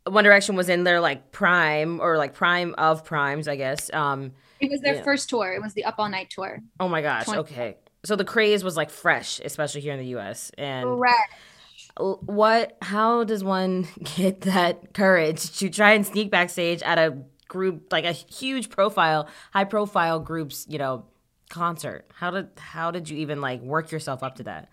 one 0.06 0.24
Direction 0.24 0.56
was 0.56 0.68
in 0.68 0.84
their 0.84 1.00
like 1.00 1.32
prime 1.32 2.00
or 2.00 2.16
like 2.16 2.34
prime 2.34 2.74
of 2.78 3.04
primes, 3.04 3.48
I 3.48 3.56
guess. 3.56 3.92
Um, 3.92 4.32
it 4.60 4.70
was 4.70 4.80
their 4.80 4.96
yeah. 4.96 5.02
first 5.02 5.28
tour. 5.28 5.52
It 5.52 5.62
was 5.62 5.74
the 5.74 5.84
Up 5.84 5.96
All 5.98 6.08
Night 6.08 6.30
tour. 6.30 6.60
Oh 6.78 6.88
my 6.88 7.02
gosh. 7.02 7.26
20- 7.26 7.36
okay. 7.38 7.76
So 8.04 8.16
the 8.16 8.24
craze 8.24 8.64
was 8.64 8.76
like 8.76 8.90
fresh, 8.90 9.40
especially 9.44 9.82
here 9.82 9.92
in 9.92 9.98
the 9.98 10.18
US. 10.18 10.50
And 10.56 10.98
fresh. 10.98 11.90
what 11.96 12.78
how 12.80 13.24
does 13.24 13.44
one 13.44 13.88
get 14.16 14.42
that 14.42 14.94
courage 14.94 15.58
to 15.58 15.68
try 15.68 15.92
and 15.92 16.06
sneak 16.06 16.30
backstage 16.30 16.82
at 16.82 16.98
a 16.98 17.18
group 17.48 17.92
like 17.92 18.04
a 18.04 18.12
huge 18.12 18.70
profile, 18.70 19.28
high 19.52 19.64
profile 19.64 20.20
groups, 20.20 20.66
you 20.68 20.78
know, 20.78 21.04
concert? 21.50 22.10
How 22.14 22.30
did 22.30 22.48
how 22.56 22.90
did 22.90 23.10
you 23.10 23.18
even 23.18 23.42
like 23.42 23.60
work 23.60 23.92
yourself 23.92 24.22
up 24.22 24.36
to 24.36 24.44
that? 24.44 24.70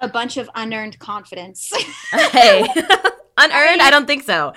A 0.00 0.08
bunch 0.08 0.38
of 0.38 0.48
unearned 0.54 0.98
confidence. 0.98 1.70
hey. 2.10 2.66
Unearned? 3.36 3.82
I, 3.82 3.88
I 3.88 3.90
don't 3.90 4.06
think 4.06 4.22
so. 4.22 4.52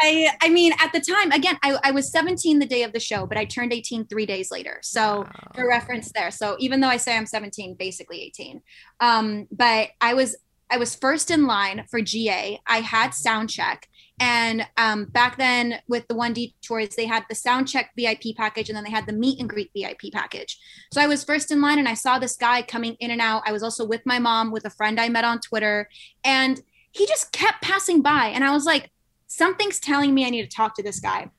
I, 0.00 0.28
I 0.42 0.48
mean, 0.48 0.72
at 0.80 0.92
the 0.92 1.00
time, 1.00 1.30
again, 1.30 1.56
I, 1.62 1.78
I 1.84 1.90
was 1.90 2.10
17 2.10 2.58
the 2.58 2.66
day 2.66 2.82
of 2.82 2.92
the 2.92 3.00
show, 3.00 3.26
but 3.26 3.38
I 3.38 3.44
turned 3.44 3.72
18 3.72 4.06
three 4.06 4.26
days 4.26 4.50
later. 4.50 4.78
So 4.82 5.20
wow. 5.20 5.52
for 5.54 5.68
reference 5.68 6.10
there. 6.12 6.30
So 6.30 6.56
even 6.58 6.80
though 6.80 6.88
I 6.88 6.96
say 6.96 7.16
I'm 7.16 7.26
17, 7.26 7.74
basically 7.74 8.22
18. 8.22 8.62
Um, 9.00 9.46
but 9.52 9.90
I 10.00 10.14
was 10.14 10.36
I 10.70 10.78
was 10.78 10.94
first 10.94 11.30
in 11.30 11.46
line 11.46 11.84
for 11.90 12.00
GA. 12.00 12.60
I 12.66 12.78
had 12.78 13.14
sound 13.14 13.50
check. 13.50 13.88
And 14.20 14.66
um, 14.76 15.06
back 15.06 15.36
then 15.36 15.80
with 15.88 16.06
the 16.06 16.14
1D 16.14 16.54
tours, 16.62 16.94
they 16.94 17.06
had 17.06 17.24
the 17.28 17.34
sound 17.34 17.68
check 17.68 17.90
VIP 17.96 18.36
package 18.36 18.68
and 18.68 18.76
then 18.76 18.84
they 18.84 18.90
had 18.90 19.06
the 19.06 19.12
meet 19.12 19.40
and 19.40 19.48
greet 19.48 19.70
VIP 19.76 20.12
package. 20.12 20.58
So 20.92 21.00
I 21.00 21.06
was 21.06 21.24
first 21.24 21.50
in 21.50 21.60
line 21.60 21.78
and 21.78 21.88
I 21.88 21.94
saw 21.94 22.18
this 22.18 22.36
guy 22.36 22.62
coming 22.62 22.96
in 23.00 23.10
and 23.10 23.20
out. 23.20 23.42
I 23.44 23.52
was 23.52 23.62
also 23.62 23.84
with 23.84 24.02
my 24.06 24.18
mom, 24.18 24.52
with 24.52 24.64
a 24.66 24.70
friend 24.70 25.00
I 25.00 25.08
met 25.08 25.24
on 25.24 25.40
Twitter. 25.40 25.88
And 26.22 26.62
he 26.92 27.06
just 27.06 27.32
kept 27.32 27.62
passing 27.62 28.02
by. 28.02 28.26
And 28.26 28.44
I 28.44 28.52
was 28.52 28.64
like, 28.64 28.90
something's 29.26 29.80
telling 29.80 30.14
me 30.14 30.24
I 30.24 30.30
need 30.30 30.48
to 30.48 30.56
talk 30.56 30.76
to 30.76 30.82
this 30.82 31.00
guy. 31.00 31.30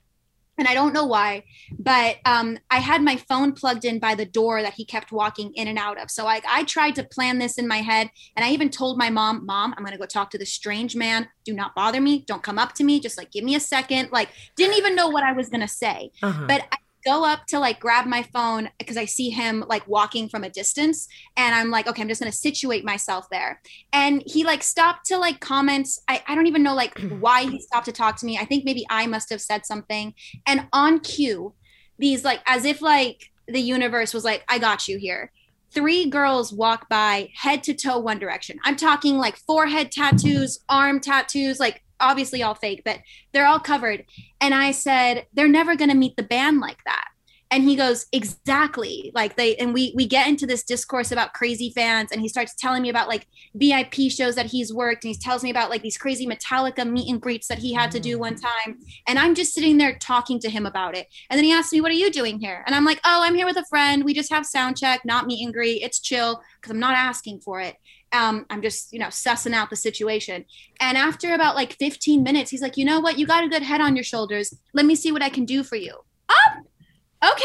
And 0.57 0.68
I 0.68 0.74
don't 0.74 0.94
know 0.94 1.06
why, 1.06 1.44
but 1.78 2.18
um, 2.25 2.57
I 2.72 2.80
had 2.80 3.02
my 3.02 3.18
phone 3.18 3.52
plugged 3.52 3.84
in 3.84 4.00
by 4.00 4.16
the 4.16 4.25
door 4.25 4.62
that 4.62 4.74
he 4.74 4.86
kept 4.86 5.12
walking 5.12 5.54
in 5.56 5.68
and 5.68 5.78
out 5.78 6.02
of. 6.02 6.10
So 6.10 6.28
I, 6.28 6.42
I 6.48 6.63
tried 6.63 6.96
to 6.96 7.04
plan 7.04 7.40
this 7.40 7.57
in 7.57 7.68
my 7.68 7.78
head. 7.78 8.10
And 8.36 8.46
I 8.46 8.52
even 8.52 8.69
told 8.69 8.98
my 8.98 9.10
mom, 9.10 9.46
Mom, 9.46 9.74
I'm 9.78 9.84
going 9.84 9.92
to 9.92 10.00
go 10.00 10.06
talk 10.06 10.30
to 10.31 10.38
this 10.38 10.54
strange 10.54 10.96
man. 10.96 11.28
Do 11.44 11.54
not 11.54 11.75
bother 11.75 12.00
me. 12.00 12.24
Don't 12.25 12.44
come 12.44 12.57
up 12.57 12.74
to 12.75 12.84
me. 12.84 13.00
Just 13.00 13.18
like 13.18 13.31
give 13.31 13.44
me 13.44 13.56
a 13.56 13.60
second. 13.60 14.10
Like, 14.12 14.30
didn't 14.56 14.78
even 14.78 14.96
know 14.96 15.10
what 15.10 15.24
I 15.24 15.34
was 15.34 15.50
going 15.50 15.62
to 15.62 15.68
say. 15.68 16.12
Uh-huh. 16.24 16.46
But 16.48 16.62
I 16.72 16.78
go 17.06 17.24
up 17.24 17.46
to 17.48 17.60
like 17.60 17.80
grab 17.80 18.06
my 18.07 18.24
phone 18.24 18.69
because 18.80 18.98
I 18.98 19.06
see 19.06 19.30
him 19.30 19.63
like 19.68 19.88
walking 19.88 20.28
from 20.28 20.44
a 20.44 20.50
distance 20.50 21.07
and 21.38 21.54
I'm 21.54 21.69
like, 21.69 21.88
okay, 21.88 22.02
I'm 22.02 22.07
just 22.07 22.19
gonna 22.19 22.31
situate 22.31 22.84
myself 22.84 23.28
there. 23.30 23.62
And 23.94 24.24
he 24.25 24.44
like 24.44 24.63
stopped 24.63 25.06
to 25.07 25.18
like 25.18 25.40
comment. 25.40 25.88
I, 26.07 26.24
I 26.28 26.36
don't 26.36 26.48
even 26.48 26.63
know 26.63 26.74
like 26.74 26.98
why 27.19 27.44
he 27.44 27.60
stopped 27.60 27.86
to 27.86 27.92
talk 27.92 28.18
to 28.18 28.25
me. 28.25 28.38
I 28.38 28.46
think 28.46 28.66
maybe 28.66 28.86
I 28.90 29.06
must 29.07 29.30
have 29.30 29.42
said 29.42 29.66
something. 29.66 30.13
And 30.48 30.68
on 30.74 31.00
cue, 31.00 31.54
these 32.00 32.25
like 32.25 32.42
as 32.46 32.66
if 32.66 32.81
like 32.81 33.30
the 33.48 33.62
universe 33.62 34.13
was 34.13 34.24
like, 34.24 34.44
I 34.50 34.57
got 34.57 34.88
you 34.88 34.98
here. 34.98 35.31
Three 35.72 36.10
girls 36.10 36.54
walk 36.54 36.88
by 36.90 37.30
head 37.36 37.62
to 37.63 37.74
toe 37.74 38.00
One 38.00 38.18
Direction. 38.18 38.57
I'm 38.63 38.78
talking 38.78 39.18
like 39.18 39.38
forehead 39.38 39.92
tattoos, 39.92 40.60
arm 40.69 41.00
tattoos, 41.02 41.60
like 41.60 41.84
obviously 42.00 42.44
all 42.44 42.56
fake, 42.56 42.81
but 42.86 43.00
they're 43.33 43.47
all 43.47 43.59
covered. 43.59 44.06
And 44.42 44.53
I 44.53 44.71
said, 44.71 45.25
they're 45.33 45.47
never 45.47 45.75
going 45.75 45.89
to 45.89 45.95
meet 45.95 46.15
the 46.15 46.24
band 46.24 46.59
like 46.59 46.83
that. 46.86 47.06
And 47.51 47.63
he 47.63 47.75
goes, 47.75 48.07
exactly. 48.12 49.12
Like 49.13 49.36
they, 49.36 49.56
and 49.57 49.74
we, 49.74 49.94
we 49.95 50.07
get 50.07 50.27
into 50.27 50.47
this 50.47 50.63
discourse 50.63 51.12
about 51.12 51.33
crazy 51.33 51.71
fans. 51.74 52.12
And 52.12 52.19
he 52.19 52.27
starts 52.27 52.56
telling 52.56 52.81
me 52.81 52.89
about 52.89 53.07
like 53.07 53.27
VIP 53.54 54.09
shows 54.09 54.35
that 54.35 54.47
he's 54.47 54.73
worked. 54.73 55.04
And 55.06 55.14
he 55.14 55.19
tells 55.19 55.44
me 55.44 55.52
about 55.52 55.69
like 55.69 55.83
these 55.83 55.97
crazy 55.97 56.25
Metallica 56.25 56.90
meet 56.90 57.09
and 57.09 57.21
greets 57.21 57.47
that 57.47 57.59
he 57.59 57.71
had 57.71 57.92
to 57.92 57.99
do 57.99 58.18
mm. 58.18 58.21
one 58.21 58.35
time. 58.35 58.80
And 59.07 59.19
I'm 59.19 59.35
just 59.35 59.54
sitting 59.54 59.78
there 59.78 59.95
talking 59.99 60.40
to 60.40 60.49
him 60.49 60.66
about 60.66 60.97
it. 60.97 61.07
And 61.30 61.37
then 61.37 61.45
he 61.45 61.54
asks 61.54 61.71
me, 61.71 61.81
what 61.81 61.92
are 61.92 61.95
you 61.95 62.11
doing 62.11 62.40
here? 62.40 62.64
And 62.66 62.75
I'm 62.75 62.83
like, 62.83 62.99
oh, 63.06 63.21
I'm 63.23 63.35
here 63.35 63.45
with 63.45 63.57
a 63.57 63.66
friend. 63.69 64.04
We 64.04 64.14
just 64.14 64.31
have 64.31 64.45
sound 64.45 64.75
check, 64.78 65.06
not 65.06 65.28
meet 65.28 65.44
and 65.44 65.54
greet. 65.54 65.83
It's 65.83 65.99
chill 65.99 66.42
because 66.59 66.71
I'm 66.71 66.80
not 66.80 66.95
asking 66.95 67.42
for 67.42 67.61
it 67.61 67.75
um, 68.16 68.45
I'm 68.50 68.62
just, 68.62 68.94
you 68.94 69.00
know, 69.00 69.07
sussing 69.07 69.54
out 69.54 69.69
the 69.69 69.76
situation. 69.76 70.45
And 70.80 70.98
after 70.98 71.34
about 71.34 71.56
like 71.56 71.74
15 71.74 72.24
minutes, 72.24 72.50
he's 72.50 72.62
like, 72.62 72.78
you 72.78 72.86
know 72.86 73.00
what? 73.00 73.19
You 73.19 73.28
got 73.28 73.44
a 73.44 73.50
good 73.50 73.64
head 73.64 73.81
on 73.81 73.95
your 73.95 74.04
shoulders. 74.04 74.54
Let 74.74 74.86
me 74.86 74.95
see 74.95 75.12
what 75.12 75.22
I 75.22 75.30
can 75.30 75.45
do 75.45 75.64
for 75.64 75.76
you. 75.76 75.94
Oh, 76.30 77.31
okay. 77.31 77.44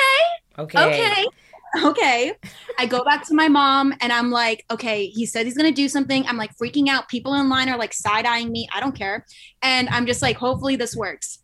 Okay. 0.59 1.03
Okay. 1.03 1.27
Okay. 1.83 2.33
I 2.79 2.87
go 2.87 3.05
back 3.05 3.27
to 3.29 3.35
my 3.35 3.49
mom 3.49 3.95
and 4.01 4.13
I'm 4.13 4.31
like, 4.31 4.65
okay, 4.71 5.07
he 5.07 5.25
said 5.25 5.47
he's 5.47 5.57
going 5.57 5.73
to 5.73 5.75
do 5.75 5.89
something. 5.89 6.27
I'm 6.27 6.37
like 6.37 6.51
freaking 6.57 6.89
out. 6.89 7.09
People 7.09 7.35
in 7.35 7.49
line 7.49 7.69
are 7.69 7.79
like 7.79 7.93
side 7.93 8.27
eyeing 8.27 8.51
me. 8.51 8.69
I 8.75 8.81
don't 8.81 8.97
care. 8.97 9.25
And 9.63 9.89
I'm 9.91 10.07
just 10.07 10.21
like, 10.23 10.37
hopefully 10.37 10.77
this 10.77 10.97
works. 10.97 11.39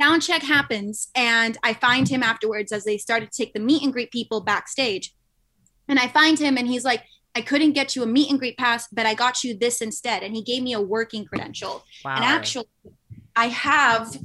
Sound 0.00 0.22
check 0.22 0.42
happens. 0.42 1.08
And 1.14 1.58
I 1.62 1.74
find 1.74 2.08
him 2.08 2.22
afterwards 2.22 2.72
as 2.72 2.84
they 2.84 2.98
started 2.98 3.32
to 3.32 3.36
take 3.36 3.52
the 3.52 3.60
meet 3.60 3.82
and 3.82 3.92
greet 3.92 4.12
people 4.12 4.40
backstage. 4.42 5.12
And 5.88 5.98
I 5.98 6.08
find 6.08 6.38
him 6.38 6.56
and 6.56 6.68
he's 6.68 6.84
like, 6.84 7.02
I 7.34 7.40
couldn't 7.40 7.72
get 7.72 7.96
you 7.96 8.02
a 8.02 8.06
meet 8.06 8.30
and 8.30 8.38
greet 8.38 8.58
pass, 8.58 8.88
but 8.92 9.06
I 9.06 9.14
got 9.14 9.42
you 9.42 9.56
this 9.56 9.80
instead. 9.80 10.22
And 10.22 10.34
he 10.34 10.42
gave 10.42 10.62
me 10.62 10.74
a 10.74 10.80
working 10.80 11.24
credential. 11.24 11.84
Wow. 12.04 12.16
And 12.16 12.24
actually, 12.24 12.66
I 13.34 13.46
have 13.48 14.18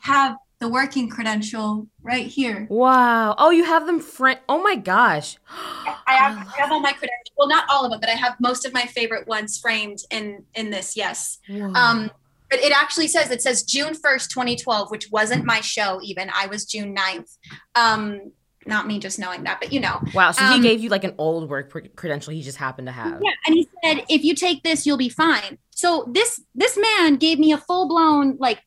have 0.00 0.36
the 0.60 0.68
working 0.68 1.08
credential 1.08 1.86
right 2.02 2.26
here. 2.26 2.66
Wow. 2.70 3.34
Oh, 3.38 3.50
you 3.50 3.64
have 3.64 3.86
them 3.86 4.00
front. 4.00 4.40
Oh 4.48 4.62
my 4.62 4.74
gosh. 4.74 5.36
I 5.48 6.14
have, 6.14 6.36
I 6.36 6.60
have 6.60 6.72
all 6.72 6.80
my 6.80 6.92
credentials. 6.92 7.32
Well, 7.36 7.48
not 7.48 7.64
all 7.68 7.84
of 7.84 7.90
them, 7.90 8.00
but 8.00 8.08
I 8.08 8.14
have 8.14 8.36
most 8.40 8.64
of 8.64 8.72
my 8.72 8.82
favorite 8.82 9.28
ones 9.28 9.58
framed 9.58 9.98
in 10.10 10.44
in 10.54 10.70
this. 10.70 10.96
Yes. 10.96 11.38
Um, 11.74 12.10
but 12.50 12.60
it 12.60 12.72
actually 12.72 13.08
says 13.08 13.30
it 13.30 13.42
says 13.42 13.62
June 13.62 13.94
1st, 13.94 14.30
2012, 14.30 14.90
which 14.90 15.10
wasn't 15.10 15.44
my 15.44 15.60
show 15.60 16.00
even. 16.02 16.30
I 16.34 16.46
was 16.46 16.64
June 16.64 16.96
9th. 16.96 17.36
Um, 17.74 18.32
not 18.68 18.86
me 18.86 18.98
just 18.98 19.18
knowing 19.18 19.44
that, 19.44 19.60
but 19.60 19.72
you 19.72 19.80
know. 19.80 20.00
Wow. 20.14 20.30
So 20.30 20.44
um, 20.44 20.52
he 20.52 20.60
gave 20.60 20.80
you 20.80 20.90
like 20.90 21.04
an 21.04 21.14
old 21.18 21.48
work 21.48 21.72
credential 21.96 22.32
he 22.32 22.42
just 22.42 22.58
happened 22.58 22.86
to 22.86 22.92
have. 22.92 23.20
Yeah. 23.22 23.32
And 23.46 23.56
he 23.56 23.68
said, 23.82 24.04
if 24.08 24.22
you 24.22 24.34
take 24.34 24.62
this, 24.62 24.86
you'll 24.86 24.98
be 24.98 25.08
fine. 25.08 25.58
So 25.70 26.08
this, 26.12 26.40
this 26.54 26.78
man 26.78 27.16
gave 27.16 27.38
me 27.38 27.52
a 27.52 27.58
full 27.58 27.88
blown, 27.88 28.36
like 28.38 28.60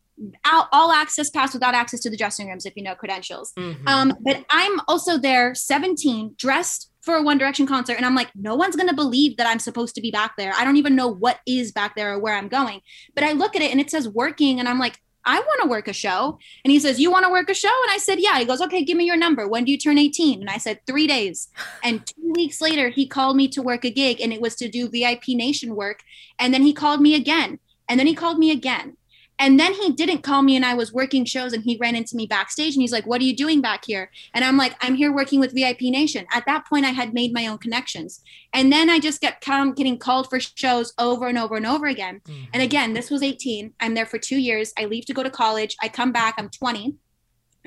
all, 0.45 0.67
all 0.71 0.91
access 0.91 1.29
pass 1.29 1.53
without 1.53 1.73
access 1.73 1.99
to 2.01 2.09
the 2.09 2.17
dressing 2.17 2.49
rooms, 2.49 2.65
if 2.65 2.73
you 2.75 2.83
know 2.83 2.95
credentials. 2.95 3.53
Mm-hmm. 3.57 3.87
Um, 3.87 4.13
but 4.21 4.43
I'm 4.49 4.79
also 4.87 5.17
there 5.17 5.55
17 5.55 6.35
dressed 6.37 6.91
for 7.01 7.15
a 7.15 7.23
One 7.23 7.37
Direction 7.37 7.65
concert. 7.65 7.97
And 7.97 8.05
I'm 8.05 8.15
like, 8.15 8.29
no 8.35 8.55
one's 8.55 8.75
going 8.75 8.89
to 8.89 8.95
believe 8.95 9.37
that 9.37 9.47
I'm 9.47 9.59
supposed 9.59 9.95
to 9.95 10.01
be 10.01 10.11
back 10.11 10.33
there. 10.37 10.53
I 10.55 10.63
don't 10.63 10.77
even 10.77 10.95
know 10.95 11.07
what 11.07 11.39
is 11.47 11.71
back 11.71 11.95
there 11.95 12.13
or 12.13 12.19
where 12.19 12.35
I'm 12.35 12.47
going. 12.47 12.81
But 13.15 13.23
I 13.23 13.33
look 13.33 13.55
at 13.55 13.61
it 13.61 13.71
and 13.71 13.79
it 13.79 13.89
says 13.89 14.07
working. 14.07 14.59
And 14.59 14.67
I'm 14.67 14.79
like, 14.79 14.99
I 15.25 15.39
want 15.39 15.61
to 15.61 15.69
work 15.69 15.87
a 15.87 15.93
show. 15.93 16.39
And 16.63 16.71
he 16.71 16.79
says, 16.79 16.99
You 16.99 17.11
want 17.11 17.25
to 17.25 17.31
work 17.31 17.49
a 17.49 17.53
show? 17.53 17.67
And 17.83 17.91
I 17.91 17.97
said, 17.97 18.19
Yeah. 18.19 18.39
He 18.39 18.45
goes, 18.45 18.61
Okay, 18.61 18.83
give 18.83 18.97
me 18.97 19.05
your 19.05 19.17
number. 19.17 19.47
When 19.47 19.65
do 19.65 19.71
you 19.71 19.77
turn 19.77 19.97
18? 19.97 20.41
And 20.41 20.49
I 20.49 20.57
said, 20.57 20.79
Three 20.85 21.07
days. 21.07 21.49
And 21.83 22.05
two 22.05 22.33
weeks 22.33 22.61
later, 22.61 22.89
he 22.89 23.07
called 23.07 23.35
me 23.35 23.47
to 23.49 23.61
work 23.61 23.83
a 23.85 23.89
gig 23.89 24.21
and 24.21 24.31
it 24.31 24.39
was 24.39 24.55
to 24.57 24.69
do 24.69 24.87
VIP 24.87 25.29
Nation 25.29 25.75
work. 25.75 26.01
And 26.37 26.53
then 26.53 26.61
he 26.61 26.73
called 26.73 27.01
me 27.01 27.15
again. 27.15 27.59
And 27.89 27.99
then 27.99 28.07
he 28.07 28.13
called 28.13 28.37
me 28.37 28.51
again. 28.51 28.97
And 29.41 29.59
then 29.59 29.73
he 29.73 29.91
didn't 29.91 30.21
call 30.21 30.43
me 30.43 30.55
and 30.55 30.63
I 30.63 30.75
was 30.75 30.93
working 30.93 31.25
shows 31.25 31.51
and 31.51 31.63
he 31.63 31.75
ran 31.77 31.95
into 31.95 32.15
me 32.15 32.27
backstage 32.27 32.75
and 32.75 32.81
he's 32.81 32.91
like, 32.91 33.07
What 33.07 33.19
are 33.21 33.23
you 33.23 33.35
doing 33.35 33.59
back 33.59 33.83
here? 33.83 34.11
And 34.35 34.45
I'm 34.45 34.55
like, 34.55 34.75
I'm 34.81 34.93
here 34.93 35.11
working 35.11 35.39
with 35.39 35.55
VIP 35.55 35.81
Nation. 35.81 36.27
At 36.31 36.45
that 36.45 36.67
point, 36.67 36.85
I 36.85 36.91
had 36.91 37.15
made 37.15 37.33
my 37.33 37.47
own 37.47 37.57
connections. 37.57 38.21
And 38.53 38.71
then 38.71 38.87
I 38.87 38.99
just 38.99 39.19
kept 39.19 39.43
getting 39.43 39.97
called 39.97 40.29
for 40.29 40.39
shows 40.39 40.93
over 40.99 41.27
and 41.27 41.39
over 41.39 41.55
and 41.55 41.65
over 41.65 41.87
again. 41.87 42.21
Mm-hmm. 42.23 42.43
And 42.53 42.61
again, 42.61 42.93
this 42.93 43.09
was 43.09 43.23
18. 43.23 43.73
I'm 43.79 43.95
there 43.95 44.05
for 44.05 44.19
two 44.19 44.37
years. 44.37 44.73
I 44.77 44.85
leave 44.85 45.05
to 45.07 45.13
go 45.13 45.23
to 45.23 45.31
college. 45.31 45.75
I 45.81 45.89
come 45.89 46.11
back, 46.11 46.35
I'm 46.37 46.49
20. 46.49 46.95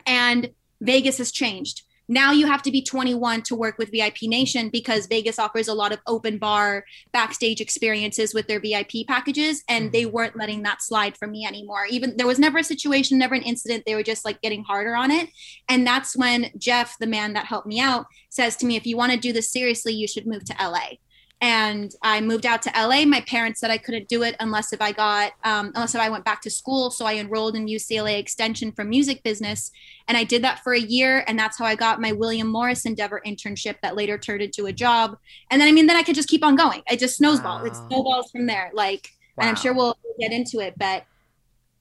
And 0.06 0.50
Vegas 0.80 1.18
has 1.18 1.32
changed. 1.32 1.82
Now 2.08 2.32
you 2.32 2.46
have 2.46 2.62
to 2.62 2.70
be 2.70 2.82
21 2.82 3.42
to 3.42 3.54
work 3.54 3.78
with 3.78 3.90
VIP 3.90 4.22
Nation 4.22 4.68
because 4.68 5.06
Vegas 5.06 5.38
offers 5.38 5.68
a 5.68 5.74
lot 5.74 5.92
of 5.92 6.00
open 6.06 6.38
bar 6.38 6.84
backstage 7.12 7.60
experiences 7.60 8.34
with 8.34 8.46
their 8.46 8.60
VIP 8.60 9.06
packages. 9.06 9.62
And 9.68 9.92
they 9.92 10.02
mm-hmm. 10.02 10.12
weren't 10.12 10.36
letting 10.36 10.62
that 10.62 10.82
slide 10.82 11.16
for 11.16 11.26
me 11.26 11.46
anymore. 11.46 11.86
Even 11.88 12.16
there 12.16 12.26
was 12.26 12.38
never 12.38 12.58
a 12.58 12.64
situation, 12.64 13.18
never 13.18 13.34
an 13.34 13.42
incident. 13.42 13.84
They 13.86 13.94
were 13.94 14.02
just 14.02 14.24
like 14.24 14.40
getting 14.42 14.64
harder 14.64 14.94
on 14.94 15.10
it. 15.10 15.30
And 15.68 15.86
that's 15.86 16.16
when 16.16 16.50
Jeff, 16.58 16.96
the 16.98 17.06
man 17.06 17.32
that 17.34 17.46
helped 17.46 17.66
me 17.66 17.80
out, 17.80 18.06
says 18.28 18.56
to 18.56 18.66
me, 18.66 18.76
if 18.76 18.86
you 18.86 18.96
want 18.96 19.12
to 19.12 19.18
do 19.18 19.32
this 19.32 19.50
seriously, 19.50 19.94
you 19.94 20.08
should 20.08 20.26
move 20.26 20.44
to 20.44 20.54
LA 20.60 20.96
and 21.44 21.94
I 22.00 22.22
moved 22.22 22.46
out 22.46 22.62
to 22.62 22.72
LA. 22.74 23.04
My 23.04 23.20
parents 23.20 23.60
said 23.60 23.70
I 23.70 23.76
couldn't 23.76 24.08
do 24.08 24.22
it 24.22 24.34
unless 24.40 24.72
if 24.72 24.80
I 24.80 24.92
got 24.92 25.32
um, 25.44 25.72
unless 25.74 25.94
if 25.94 26.00
I 26.00 26.08
went 26.08 26.24
back 26.24 26.40
to 26.42 26.50
school. 26.50 26.90
So 26.90 27.04
I 27.04 27.16
enrolled 27.16 27.54
in 27.54 27.66
UCLA 27.66 28.18
Extension 28.18 28.72
for 28.72 28.82
music 28.82 29.22
business, 29.22 29.70
and 30.08 30.16
I 30.16 30.24
did 30.24 30.42
that 30.42 30.60
for 30.64 30.72
a 30.72 30.80
year, 30.80 31.22
and 31.28 31.38
that's 31.38 31.58
how 31.58 31.66
I 31.66 31.74
got 31.74 32.00
my 32.00 32.12
William 32.12 32.48
Morris 32.48 32.86
Endeavor 32.86 33.20
internship 33.26 33.74
that 33.82 33.94
later 33.94 34.16
turned 34.16 34.40
into 34.40 34.64
a 34.64 34.72
job. 34.72 35.18
And 35.50 35.60
then 35.60 35.68
I 35.68 35.72
mean, 35.72 35.86
then 35.86 35.98
I 35.98 36.02
could 36.02 36.14
just 36.14 36.30
keep 36.30 36.42
on 36.42 36.56
going. 36.56 36.80
It 36.90 36.98
just 36.98 37.18
snowballs. 37.18 37.60
Wow. 37.60 37.66
It 37.66 37.76
snowballs 37.76 38.30
from 38.30 38.46
there. 38.46 38.70
Like, 38.72 39.10
wow. 39.36 39.42
and 39.42 39.50
I'm 39.50 39.56
sure 39.56 39.74
we'll 39.74 39.98
get 40.18 40.32
into 40.32 40.60
it, 40.60 40.78
but 40.78 41.04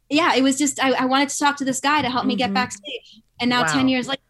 yeah, 0.09 0.35
it 0.35 0.43
was 0.43 0.57
just 0.57 0.83
I, 0.83 0.91
I 0.91 1.05
wanted 1.05 1.29
to 1.29 1.39
talk 1.39 1.55
to 1.59 1.65
this 1.65 1.79
guy 1.79 2.01
to 2.01 2.09
help 2.09 2.23
mm-hmm. 2.23 2.27
me 2.27 2.35
get 2.35 2.47
mm-hmm. 2.47 2.55
backstage, 2.55 3.21
and 3.39 3.49
now 3.49 3.61
wow. 3.61 3.71
ten 3.71 3.87
years 3.87 4.09
later. 4.09 4.21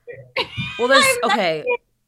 Well, 0.78 0.90
there's 0.90 1.06
okay 1.24 1.64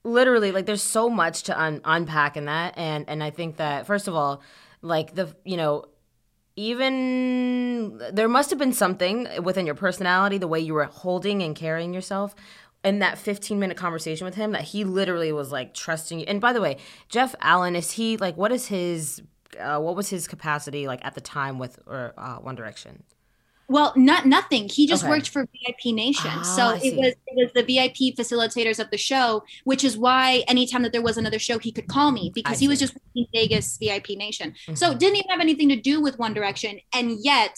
literally 0.06 0.52
like 0.52 0.66
there's 0.66 0.84
so 0.84 1.10
much 1.10 1.44
to 1.44 1.60
un- 1.60 1.82
unpack 1.84 2.38
in 2.38 2.46
that 2.46 2.74
and 2.78 3.06
and 3.10 3.24
i 3.24 3.30
think 3.30 3.58
that 3.58 3.88
first 3.88 4.08
of 4.08 4.14
all 4.16 4.42
like 4.82 5.16
the 5.16 5.36
you 5.44 5.58
know 5.58 5.84
even 6.56 8.02
there 8.14 8.30
must 8.30 8.50
have 8.50 8.60
been 8.60 8.72
something 8.72 9.28
within 9.44 9.66
your 9.66 9.76
personality 9.76 10.38
the 10.38 10.48
way 10.48 10.60
you 10.60 10.74
were 10.74 10.86
holding 10.86 11.42
and 11.42 11.56
carrying 11.56 11.94
yourself 11.94 12.36
in 12.84 13.00
that 13.00 13.18
15 13.18 13.60
minute 13.60 13.76
conversation 13.78 14.26
with 14.26 14.36
him 14.36 14.52
that 14.52 14.62
he 14.62 14.84
literally 14.84 15.32
was 15.32 15.52
like 15.52 15.74
trusting 15.74 16.20
you. 16.20 16.26
And 16.28 16.40
by 16.40 16.54
the 16.54 16.62
way 16.62 16.78
jeff 17.10 17.34
allen 17.42 17.76
is 17.76 17.92
he 17.92 18.16
like 18.18 18.38
what 18.38 18.52
is 18.52 18.68
his 18.68 19.24
uh, 19.60 19.80
what 19.80 19.96
was 19.96 20.10
his 20.10 20.28
capacity 20.28 20.86
like 20.86 21.04
at 21.04 21.16
the 21.16 21.22
time 21.22 21.58
with 21.58 21.80
or 21.88 22.14
uh, 22.18 22.36
one 22.36 22.56
direction 22.56 23.04
well, 23.68 23.94
not 23.96 24.26
nothing. 24.26 24.70
He 24.70 24.86
just 24.88 25.04
okay. 25.04 25.10
worked 25.10 25.30
for 25.30 25.44
VIP 25.44 25.94
Nation. 25.94 26.32
Ah, 26.32 26.42
so 26.42 26.70
it 26.84 26.96
was 26.96 27.14
it 27.28 27.36
was 27.36 27.52
the 27.54 27.64
VIP 27.64 28.16
facilitators 28.16 28.80
of 28.80 28.92
the 28.92 28.98
show, 28.98 29.44
which 29.64 29.84
is 29.84 29.98
why 29.98 30.44
anytime 30.48 30.84
that 30.84 30.92
there 30.92 31.02
was 31.02 31.18
another 31.18 31.40
show, 31.40 31.58
he 31.58 31.72
could 31.72 31.88
call 31.88 32.12
me 32.12 32.32
because 32.34 32.54
I 32.54 32.56
he 32.56 32.66
see. 32.66 32.68
was 32.68 32.80
just 32.80 32.94
working 32.94 33.28
Vegas 33.34 33.78
VIP 33.78 34.10
Nation. 34.10 34.52
Mm-hmm. 34.52 34.76
So 34.76 34.94
didn't 34.94 35.18
even 35.18 35.30
have 35.30 35.40
anything 35.40 35.70
to 35.70 35.76
do 35.76 36.02
with 36.02 36.20
One 36.20 36.34
Direction, 36.34 36.80
and 36.94 37.18
yet 37.24 37.58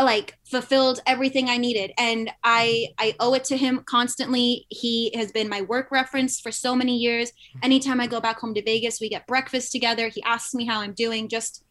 like 0.00 0.38
fulfilled 0.44 1.00
everything 1.06 1.48
I 1.48 1.56
needed. 1.56 1.92
And 1.98 2.30
I 2.44 2.88
I 2.98 3.14
owe 3.18 3.34
it 3.34 3.44
to 3.44 3.56
him 3.56 3.82
constantly. 3.86 4.66
He 4.68 5.10
has 5.16 5.32
been 5.32 5.48
my 5.48 5.62
work 5.62 5.90
reference 5.90 6.40
for 6.40 6.52
so 6.52 6.76
many 6.76 6.96
years. 6.96 7.30
Mm-hmm. 7.30 7.58
Anytime 7.64 8.00
I 8.00 8.06
go 8.06 8.20
back 8.20 8.38
home 8.38 8.54
to 8.54 8.62
Vegas, 8.62 9.00
we 9.00 9.08
get 9.08 9.26
breakfast 9.26 9.72
together. 9.72 10.08
He 10.08 10.22
asks 10.22 10.54
me 10.54 10.64
how 10.64 10.80
I'm 10.80 10.94
doing. 10.94 11.28
Just 11.28 11.64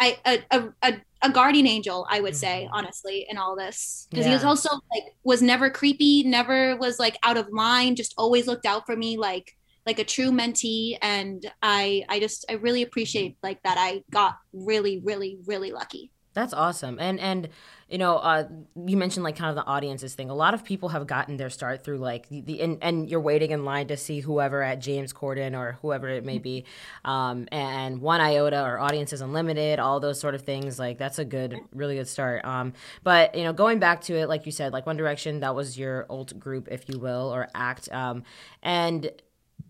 I 0.00 0.18
a, 0.24 0.42
a, 0.50 0.68
a 0.82 0.94
a 1.22 1.30
guardian 1.30 1.66
angel, 1.66 2.06
I 2.08 2.20
would 2.20 2.36
say, 2.36 2.64
mm-hmm. 2.64 2.74
honestly, 2.74 3.26
in 3.28 3.38
all 3.38 3.56
this. 3.56 4.06
Because 4.10 4.24
yeah. 4.24 4.30
he 4.30 4.36
was 4.36 4.44
also 4.44 4.70
like 4.94 5.14
was 5.24 5.42
never 5.42 5.70
creepy, 5.70 6.22
never 6.24 6.76
was 6.76 6.98
like 6.98 7.18
out 7.22 7.36
of 7.36 7.48
line, 7.50 7.96
just 7.96 8.14
always 8.16 8.46
looked 8.46 8.66
out 8.66 8.86
for 8.86 8.96
me 8.96 9.16
like 9.16 9.56
like 9.86 9.98
a 9.98 10.04
true 10.04 10.30
mentee. 10.30 10.96
And 11.02 11.50
I 11.62 12.04
I 12.08 12.20
just 12.20 12.44
I 12.48 12.54
really 12.54 12.82
appreciate 12.82 13.36
like 13.42 13.62
that 13.62 13.76
I 13.78 14.02
got 14.10 14.36
really, 14.52 15.00
really, 15.04 15.38
really 15.46 15.72
lucky. 15.72 16.12
That's 16.34 16.52
awesome. 16.52 16.98
And 17.00 17.18
and 17.18 17.48
you 17.88 17.96
know, 17.96 18.16
uh, 18.16 18.46
you 18.86 18.98
mentioned 18.98 19.24
like 19.24 19.36
kind 19.36 19.48
of 19.48 19.56
the 19.56 19.64
audiences 19.64 20.14
thing. 20.14 20.28
A 20.28 20.34
lot 20.34 20.52
of 20.52 20.62
people 20.62 20.90
have 20.90 21.06
gotten 21.06 21.38
their 21.38 21.48
start 21.48 21.84
through 21.84 21.98
like 21.98 22.28
the, 22.28 22.42
the 22.42 22.60
and, 22.60 22.78
and, 22.82 23.08
you're 23.08 23.20
waiting 23.20 23.50
in 23.50 23.64
line 23.64 23.88
to 23.88 23.96
see 23.96 24.20
whoever 24.20 24.62
at 24.62 24.80
James 24.80 25.14
Corden 25.14 25.58
or 25.58 25.78
whoever 25.80 26.08
it 26.08 26.24
may 26.24 26.38
be, 26.38 26.64
um, 27.04 27.48
and 27.50 28.00
1iota 28.00 28.62
or 28.62 28.78
Audiences 28.78 29.22
Unlimited, 29.22 29.78
all 29.78 30.00
those 30.00 30.20
sort 30.20 30.34
of 30.34 30.42
things. 30.42 30.78
Like 30.78 30.98
that's 30.98 31.18
a 31.18 31.24
good, 31.24 31.58
really 31.72 31.96
good 31.96 32.08
start. 32.08 32.44
Um, 32.44 32.74
but 33.02 33.34
you 33.34 33.44
know, 33.44 33.54
going 33.54 33.78
back 33.78 34.02
to 34.02 34.14
it, 34.16 34.28
like 34.28 34.44
you 34.44 34.52
said, 34.52 34.74
like 34.74 34.84
One 34.84 34.98
Direction, 34.98 35.40
that 35.40 35.54
was 35.54 35.78
your 35.78 36.04
old 36.10 36.38
group, 36.38 36.68
if 36.70 36.88
you 36.90 36.98
will, 36.98 37.32
or 37.32 37.48
act, 37.54 37.90
um, 37.90 38.22
and 38.62 39.10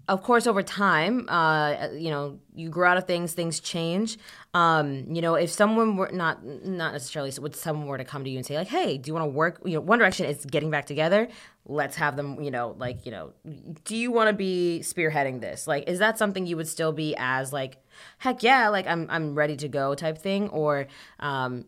of 0.08 0.22
course, 0.22 0.46
over 0.46 0.62
time, 0.62 1.28
uh, 1.28 1.88
you 1.92 2.08
know, 2.08 2.38
you 2.54 2.70
grow 2.70 2.88
out 2.88 2.96
of 2.96 3.06
things, 3.06 3.34
things 3.34 3.60
change. 3.60 4.16
Um, 4.54 5.04
you 5.06 5.20
know, 5.20 5.34
if 5.34 5.50
someone 5.50 5.96
were 5.96 6.10
not 6.10 6.42
not 6.44 6.94
necessarily 6.94 7.30
would 7.38 7.54
someone 7.54 7.86
were 7.86 7.98
to 7.98 8.04
come 8.04 8.24
to 8.24 8.30
you 8.30 8.38
and 8.38 8.46
say 8.46 8.56
like, 8.56 8.68
"Hey, 8.68 8.96
do 8.96 9.08
you 9.08 9.14
want 9.14 9.24
to 9.24 9.30
work?" 9.30 9.60
You 9.66 9.74
know, 9.74 9.80
One 9.80 9.98
Direction 9.98 10.24
is 10.24 10.46
getting 10.46 10.70
back 10.70 10.86
together. 10.86 11.28
Let's 11.66 11.96
have 11.96 12.16
them. 12.16 12.42
You 12.42 12.50
know, 12.50 12.74
like 12.78 13.04
you 13.04 13.12
know, 13.12 13.34
do 13.84 13.96
you 13.96 14.10
want 14.10 14.28
to 14.28 14.32
be 14.32 14.80
spearheading 14.82 15.42
this? 15.42 15.66
Like, 15.66 15.86
is 15.86 15.98
that 15.98 16.16
something 16.16 16.46
you 16.46 16.56
would 16.56 16.68
still 16.68 16.92
be 16.92 17.14
as 17.18 17.52
like, 17.52 17.76
heck 18.16 18.42
yeah, 18.42 18.70
like 18.70 18.86
I'm 18.86 19.06
I'm 19.10 19.34
ready 19.34 19.56
to 19.56 19.68
go 19.68 19.94
type 19.94 20.16
thing, 20.16 20.48
or 20.48 20.86
um, 21.20 21.66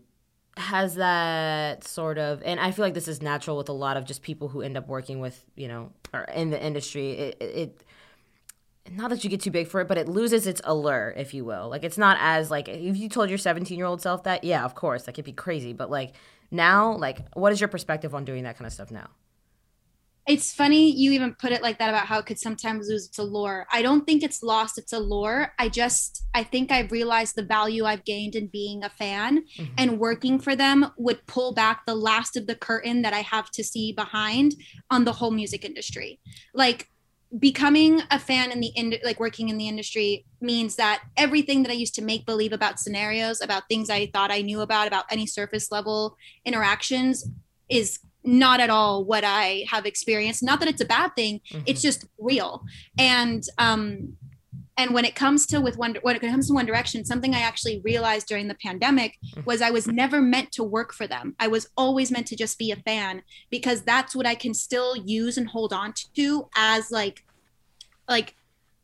has 0.56 0.96
that 0.96 1.84
sort 1.84 2.18
of 2.18 2.42
and 2.44 2.60
i 2.60 2.70
feel 2.70 2.84
like 2.84 2.92
this 2.92 3.08
is 3.08 3.22
natural 3.22 3.56
with 3.56 3.68
a 3.68 3.72
lot 3.72 3.96
of 3.96 4.04
just 4.04 4.20
people 4.20 4.48
who 4.48 4.60
end 4.60 4.76
up 4.76 4.88
working 4.88 5.20
with 5.20 5.44
you 5.54 5.68
know 5.68 5.90
or 6.12 6.22
in 6.34 6.50
the 6.50 6.62
industry 6.62 7.12
it, 7.12 7.36
it 7.40 7.84
not 8.88 9.10
that 9.10 9.22
you 9.22 9.30
get 9.30 9.40
too 9.40 9.50
big 9.50 9.68
for 9.68 9.80
it, 9.80 9.88
but 9.88 9.98
it 9.98 10.08
loses 10.08 10.46
its 10.46 10.60
allure, 10.64 11.12
if 11.16 11.34
you 11.34 11.44
will. 11.44 11.68
Like 11.68 11.84
it's 11.84 11.98
not 11.98 12.16
as 12.20 12.50
like 12.50 12.68
if 12.68 12.96
you 12.96 13.08
told 13.08 13.28
your 13.28 13.38
17 13.38 13.76
year 13.76 13.86
old 13.86 14.00
self 14.00 14.24
that, 14.24 14.44
yeah, 14.44 14.64
of 14.64 14.74
course, 14.74 15.04
that 15.04 15.14
could 15.14 15.24
be 15.24 15.32
crazy. 15.32 15.72
But 15.72 15.90
like 15.90 16.14
now, 16.50 16.92
like 16.96 17.20
what 17.34 17.52
is 17.52 17.60
your 17.60 17.68
perspective 17.68 18.14
on 18.14 18.24
doing 18.24 18.44
that 18.44 18.56
kind 18.56 18.66
of 18.66 18.72
stuff 18.72 18.90
now? 18.90 19.10
It's 20.26 20.52
funny 20.52 20.92
you 20.92 21.12
even 21.12 21.34
put 21.34 21.50
it 21.50 21.62
like 21.62 21.78
that 21.78 21.88
about 21.88 22.06
how 22.06 22.18
it 22.18 22.26
could 22.26 22.38
sometimes 22.38 22.88
lose 22.88 23.08
its 23.08 23.18
allure. 23.18 23.66
I 23.72 23.82
don't 23.82 24.06
think 24.06 24.22
it's 24.22 24.42
lost 24.42 24.78
its 24.78 24.92
allure. 24.92 25.52
I 25.58 25.68
just 25.68 26.24
I 26.34 26.44
think 26.44 26.70
I've 26.70 26.92
realized 26.92 27.34
the 27.34 27.42
value 27.42 27.84
I've 27.84 28.04
gained 28.04 28.36
in 28.36 28.46
being 28.46 28.84
a 28.84 28.90
fan 28.90 29.44
mm-hmm. 29.58 29.74
and 29.76 29.98
working 29.98 30.38
for 30.38 30.54
them 30.54 30.92
would 30.96 31.26
pull 31.26 31.52
back 31.52 31.84
the 31.84 31.96
last 31.96 32.36
of 32.36 32.46
the 32.46 32.54
curtain 32.54 33.02
that 33.02 33.12
I 33.12 33.20
have 33.20 33.50
to 33.52 33.64
see 33.64 33.92
behind 33.92 34.54
on 34.90 35.04
the 35.04 35.12
whole 35.12 35.32
music 35.32 35.64
industry. 35.64 36.20
Like 36.54 36.88
becoming 37.38 38.02
a 38.10 38.18
fan 38.18 38.50
in 38.50 38.60
the 38.60 38.72
ind- 38.74 38.98
like 39.04 39.20
working 39.20 39.48
in 39.48 39.56
the 39.56 39.68
industry 39.68 40.24
means 40.40 40.76
that 40.76 41.02
everything 41.16 41.62
that 41.62 41.70
I 41.70 41.74
used 41.74 41.94
to 41.96 42.02
make 42.02 42.26
believe 42.26 42.52
about 42.52 42.80
scenarios, 42.80 43.40
about 43.40 43.68
things 43.68 43.88
I 43.88 44.06
thought 44.06 44.32
I 44.32 44.42
knew 44.42 44.60
about, 44.60 44.88
about 44.88 45.04
any 45.10 45.26
surface 45.26 45.70
level 45.70 46.16
interactions 46.44 47.28
is 47.68 48.00
not 48.24 48.60
at 48.60 48.68
all 48.68 49.04
what 49.04 49.24
I 49.24 49.64
have 49.68 49.86
experienced. 49.86 50.42
Not 50.42 50.60
that 50.60 50.68
it's 50.68 50.80
a 50.80 50.86
bad 50.86 51.14
thing, 51.14 51.40
mm-hmm. 51.50 51.62
it's 51.66 51.82
just 51.82 52.04
real. 52.18 52.64
And 52.98 53.42
um 53.58 54.16
and 54.80 54.94
when 54.94 55.04
it 55.04 55.14
comes 55.14 55.46
to 55.46 55.60
with 55.60 55.76
one 55.76 55.96
when 56.02 56.16
it 56.16 56.22
comes 56.22 56.48
to 56.48 56.54
one 56.54 56.66
direction 56.66 57.04
something 57.04 57.34
i 57.34 57.40
actually 57.40 57.80
realized 57.84 58.26
during 58.26 58.48
the 58.48 58.54
pandemic 58.54 59.18
mm. 59.36 59.44
was 59.44 59.60
i 59.60 59.70
was 59.70 59.86
never 59.86 60.20
meant 60.20 60.50
to 60.50 60.64
work 60.64 60.92
for 60.92 61.06
them 61.06 61.34
i 61.38 61.46
was 61.46 61.68
always 61.76 62.10
meant 62.10 62.26
to 62.26 62.36
just 62.36 62.58
be 62.58 62.70
a 62.70 62.76
fan 62.76 63.22
because 63.50 63.82
that's 63.82 64.16
what 64.16 64.26
i 64.26 64.34
can 64.34 64.54
still 64.54 64.96
use 64.96 65.36
and 65.36 65.48
hold 65.48 65.72
on 65.72 65.92
to 66.14 66.48
as 66.56 66.90
like 66.90 67.24
like 68.08 68.34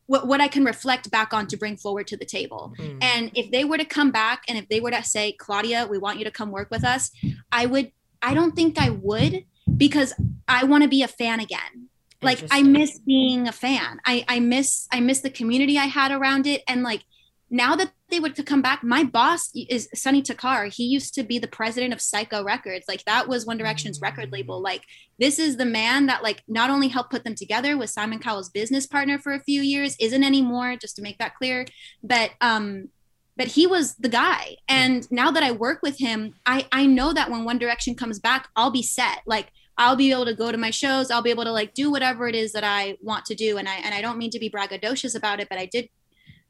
what, 0.07 0.29
what 0.29 0.41
I 0.41 0.47
can 0.47 0.65
reflect 0.65 1.11
back 1.11 1.35
on 1.35 1.49
to 1.49 1.57
bring 1.57 1.77
forward 1.77 2.07
to 2.07 2.17
the 2.17 2.25
table. 2.25 2.73
Mm. 2.79 3.03
And 3.03 3.31
if 3.35 3.51
they 3.51 3.65
were 3.65 3.77
to 3.77 3.85
come 3.85 4.13
back 4.13 4.45
and 4.47 4.57
if 4.57 4.69
they 4.69 4.79
were 4.79 4.93
to 4.93 5.03
say, 5.03 5.33
Claudia, 5.33 5.89
we 5.91 5.99
want 5.99 6.21
you 6.21 6.25
to 6.25 6.31
come 6.31 6.53
work 6.53 6.71
with 6.71 6.85
us, 6.85 7.11
I 7.51 7.67
would, 7.67 7.91
I 8.23 8.33
don't 8.33 8.55
think 8.55 8.79
I 8.79 8.91
would 8.91 9.45
because 9.77 10.15
I 10.47 10.63
want 10.63 10.85
to 10.85 10.89
be 10.89 11.03
a 11.03 11.09
fan 11.09 11.41
again 11.41 11.89
like 12.23 12.43
i 12.51 12.63
miss 12.63 12.99
being 13.01 13.49
a 13.49 13.53
fan 13.53 14.01
i 14.07 14.25
i 14.29 14.41
miss 14.41 14.89
i 14.93 15.01
miss 15.01 15.21
the 15.21 15.31
community 15.31 15.79
i 15.79 15.85
had 15.85 16.11
around 16.11 16.47
it 16.47 16.63
and 16.69 16.83
like 16.83 17.03
now 17.51 17.77
that 17.77 17.93
they 18.11 18.21
would 18.21 18.45
come 18.45 18.63
back, 18.63 18.83
my 18.83 19.05
boss 19.05 19.51
is 19.55 19.89
Sonny 19.95 20.23
Takhar. 20.23 20.73
He 20.73 20.85
used 20.85 21.15
to 21.15 21.23
be 21.23 21.39
the 21.39 21.49
president 21.49 21.93
of 21.93 22.01
Syco 22.01 22.45
Records. 22.45 22.87
Like 22.89 23.05
that 23.05 23.29
was 23.29 23.47
One 23.47 23.57
Direction's 23.57 24.01
record 24.01 24.33
label. 24.33 24.61
Like 24.61 24.83
this 25.19 25.39
is 25.39 25.57
the 25.57 25.65
man 25.65 26.07
that 26.07 26.23
like 26.23 26.43
not 26.49 26.71
only 26.71 26.89
helped 26.89 27.11
put 27.11 27.25
them 27.25 27.35
together 27.35 27.77
was 27.77 27.93
Simon 27.93 28.19
Cowell's 28.19 28.51
business 28.51 28.87
partner 28.87 29.19
for 29.19 29.33
a 29.33 29.41
few 29.41 29.63
years, 29.63 29.97
isn't 30.01 30.25
anymore, 30.25 30.77
just 30.77 30.97
to 30.97 31.03
make 31.03 31.19
that 31.19 31.37
clear. 31.37 31.67
But 32.03 32.33
um 32.41 32.89
but 33.37 33.49
he 33.49 33.67
was 33.67 33.95
the 33.97 34.09
guy. 34.09 34.57
And 34.69 35.11
now 35.13 35.31
that 35.31 35.43
I 35.43 35.53
work 35.53 35.81
with 35.83 35.99
him, 35.99 36.35
I 36.47 36.67
I 36.73 36.87
know 36.87 37.13
that 37.13 37.31
when 37.31 37.45
One 37.45 37.59
Direction 37.59 37.95
comes 37.95 38.19
back, 38.19 38.49
I'll 38.57 38.71
be 38.71 38.83
set. 38.83 39.21
Like 39.27 39.53
I'll 39.79 39.97
be 39.97 40.11
able 40.11 40.25
to 40.25 40.35
go 40.35 40.51
to 40.51 40.59
my 40.59 40.71
shows. 40.71 41.11
I'll 41.11 41.23
be 41.23 41.31
able 41.31 41.45
to 41.45 41.53
like 41.53 41.75
do 41.75 41.91
whatever 41.91 42.29
it 42.29 42.35
is 42.35 42.53
that 42.53 42.65
I 42.65 42.97
want 43.03 43.25
to 43.27 43.35
do. 43.35 43.59
And 43.59 43.69
I 43.69 43.75
and 43.77 43.95
I 43.95 44.01
don't 44.01 44.19
mean 44.19 44.31
to 44.31 44.39
be 44.39 44.51
braggadocious 44.51 45.15
about 45.15 45.41
it, 45.41 45.49
but 45.49 45.59
I 45.59 45.67
did 45.67 45.89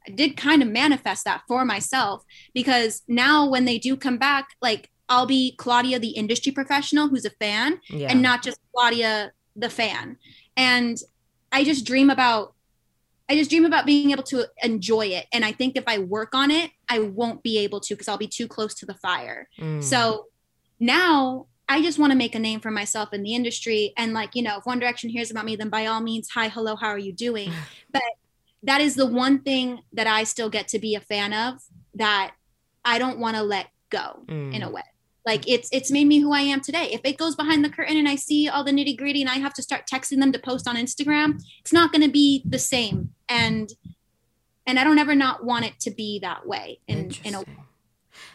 I 0.06 0.12
did 0.12 0.36
kind 0.36 0.62
of 0.62 0.68
manifest 0.68 1.24
that 1.24 1.42
for 1.48 1.64
myself 1.64 2.24
because 2.54 3.02
now 3.08 3.48
when 3.48 3.64
they 3.64 3.78
do 3.78 3.96
come 3.96 4.18
back, 4.18 4.50
like 4.62 4.90
I'll 5.08 5.26
be 5.26 5.54
Claudia, 5.56 5.98
the 5.98 6.10
industry 6.10 6.52
professional 6.52 7.08
who's 7.08 7.24
a 7.24 7.30
fan, 7.30 7.80
yeah. 7.88 8.08
and 8.10 8.22
not 8.22 8.42
just 8.42 8.58
Claudia, 8.74 9.32
the 9.54 9.70
fan. 9.70 10.16
And 10.56 10.98
I 11.52 11.64
just 11.64 11.84
dream 11.84 12.10
about 12.10 12.54
I 13.28 13.34
just 13.34 13.50
dream 13.50 13.64
about 13.64 13.86
being 13.86 14.12
able 14.12 14.22
to 14.24 14.46
enjoy 14.62 15.06
it. 15.06 15.26
And 15.32 15.44
I 15.44 15.50
think 15.50 15.76
if 15.76 15.84
I 15.88 15.98
work 15.98 16.32
on 16.32 16.52
it, 16.52 16.70
I 16.88 17.00
won't 17.00 17.42
be 17.42 17.58
able 17.58 17.80
to 17.80 17.94
because 17.94 18.06
I'll 18.06 18.16
be 18.16 18.28
too 18.28 18.46
close 18.46 18.72
to 18.74 18.86
the 18.86 18.94
fire. 18.94 19.48
Mm. 19.58 19.82
So 19.82 20.26
now 20.78 21.46
I 21.68 21.82
just 21.82 21.98
want 21.98 22.12
to 22.12 22.18
make 22.18 22.34
a 22.34 22.38
name 22.38 22.60
for 22.60 22.70
myself 22.70 23.12
in 23.12 23.22
the 23.22 23.34
industry. 23.34 23.92
And 23.96 24.12
like, 24.12 24.34
you 24.34 24.42
know, 24.42 24.58
if 24.58 24.66
One 24.66 24.78
Direction 24.78 25.10
hears 25.10 25.30
about 25.30 25.44
me, 25.44 25.56
then 25.56 25.68
by 25.68 25.86
all 25.86 26.00
means, 26.00 26.28
hi, 26.30 26.48
hello, 26.48 26.76
how 26.76 26.88
are 26.88 26.98
you 26.98 27.12
doing? 27.12 27.52
But 27.92 28.02
that 28.62 28.80
is 28.80 28.94
the 28.94 29.06
one 29.06 29.40
thing 29.40 29.80
that 29.92 30.06
I 30.06 30.24
still 30.24 30.50
get 30.50 30.68
to 30.68 30.78
be 30.78 30.94
a 30.94 31.00
fan 31.00 31.32
of 31.32 31.62
that 31.94 32.32
I 32.84 32.98
don't 32.98 33.18
want 33.18 33.36
to 33.36 33.42
let 33.42 33.68
go 33.90 34.24
mm. 34.26 34.54
in 34.54 34.62
a 34.62 34.70
way. 34.70 34.82
Like 35.24 35.48
it's 35.48 35.68
it's 35.72 35.90
made 35.90 36.06
me 36.06 36.20
who 36.20 36.32
I 36.32 36.40
am 36.40 36.60
today. 36.60 36.90
If 36.92 37.00
it 37.04 37.18
goes 37.18 37.34
behind 37.34 37.64
the 37.64 37.68
curtain 37.68 37.96
and 37.96 38.08
I 38.08 38.14
see 38.14 38.48
all 38.48 38.62
the 38.62 38.70
nitty 38.70 38.96
gritty 38.96 39.22
and 39.22 39.30
I 39.30 39.34
have 39.34 39.54
to 39.54 39.62
start 39.62 39.82
texting 39.92 40.20
them 40.20 40.30
to 40.32 40.38
post 40.38 40.68
on 40.68 40.76
Instagram, 40.76 41.42
it's 41.60 41.72
not 41.72 41.90
going 41.90 42.02
to 42.02 42.10
be 42.10 42.42
the 42.44 42.60
same. 42.60 43.10
And 43.28 43.72
and 44.66 44.78
I 44.78 44.84
don't 44.84 44.98
ever 44.98 45.14
not 45.14 45.44
want 45.44 45.64
it 45.64 45.80
to 45.80 45.90
be 45.90 46.20
that 46.20 46.46
way 46.46 46.80
in 46.86 47.10
in 47.24 47.34
a 47.34 47.44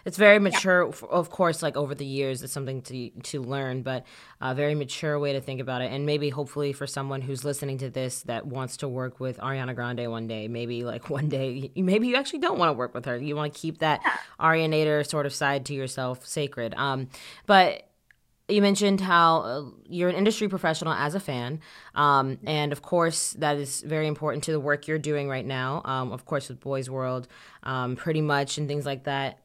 it's 0.05 0.17
very 0.17 0.39
mature, 0.39 0.85
yeah. 0.85 1.07
of 1.09 1.29
course. 1.29 1.61
Like 1.61 1.77
over 1.77 1.95
the 1.95 2.05
years, 2.05 2.43
it's 2.43 2.53
something 2.53 2.81
to 2.83 3.09
to 3.09 3.41
learn, 3.41 3.81
but 3.81 4.05
a 4.39 4.55
very 4.55 4.75
mature 4.75 5.19
way 5.19 5.33
to 5.33 5.41
think 5.41 5.61
about 5.61 5.81
it. 5.81 5.91
And 5.91 6.05
maybe, 6.05 6.29
hopefully, 6.29 6.73
for 6.73 6.87
someone 6.87 7.21
who's 7.21 7.43
listening 7.43 7.77
to 7.79 7.89
this 7.89 8.21
that 8.23 8.45
wants 8.45 8.77
to 8.77 8.87
work 8.87 9.19
with 9.19 9.37
Ariana 9.37 9.75
Grande 9.75 10.09
one 10.09 10.27
day, 10.27 10.47
maybe 10.47 10.83
like 10.83 11.09
one 11.09 11.29
day, 11.29 11.71
maybe 11.75 12.07
you 12.07 12.15
actually 12.15 12.39
don't 12.39 12.57
want 12.57 12.69
to 12.69 12.73
work 12.73 12.93
with 12.93 13.05
her. 13.05 13.17
You 13.17 13.35
want 13.35 13.53
to 13.53 13.59
keep 13.59 13.79
that 13.79 14.01
yeah. 14.03 14.17
Arianator 14.39 15.07
sort 15.07 15.25
of 15.25 15.33
side 15.33 15.65
to 15.67 15.73
yourself 15.73 16.25
sacred. 16.25 16.73
Um, 16.75 17.09
but 17.45 17.87
you 18.51 18.61
mentioned 18.61 19.01
how 19.01 19.37
uh, 19.37 19.63
you're 19.87 20.09
an 20.09 20.15
industry 20.15 20.47
professional 20.47 20.93
as 20.93 21.15
a 21.15 21.19
fan, 21.19 21.61
um, 21.95 22.37
and 22.45 22.71
of 22.71 22.81
course 22.81 23.33
that 23.33 23.57
is 23.57 23.81
very 23.81 24.07
important 24.07 24.43
to 24.45 24.51
the 24.51 24.59
work 24.59 24.87
you're 24.87 24.99
doing 24.99 25.29
right 25.29 25.45
now. 25.45 25.81
Um, 25.85 26.11
of 26.11 26.25
course, 26.25 26.49
with 26.49 26.59
Boys 26.59 26.89
World, 26.89 27.27
um, 27.63 27.95
pretty 27.95 28.21
much, 28.21 28.57
and 28.57 28.67
things 28.67 28.85
like 28.85 29.05
that. 29.05 29.39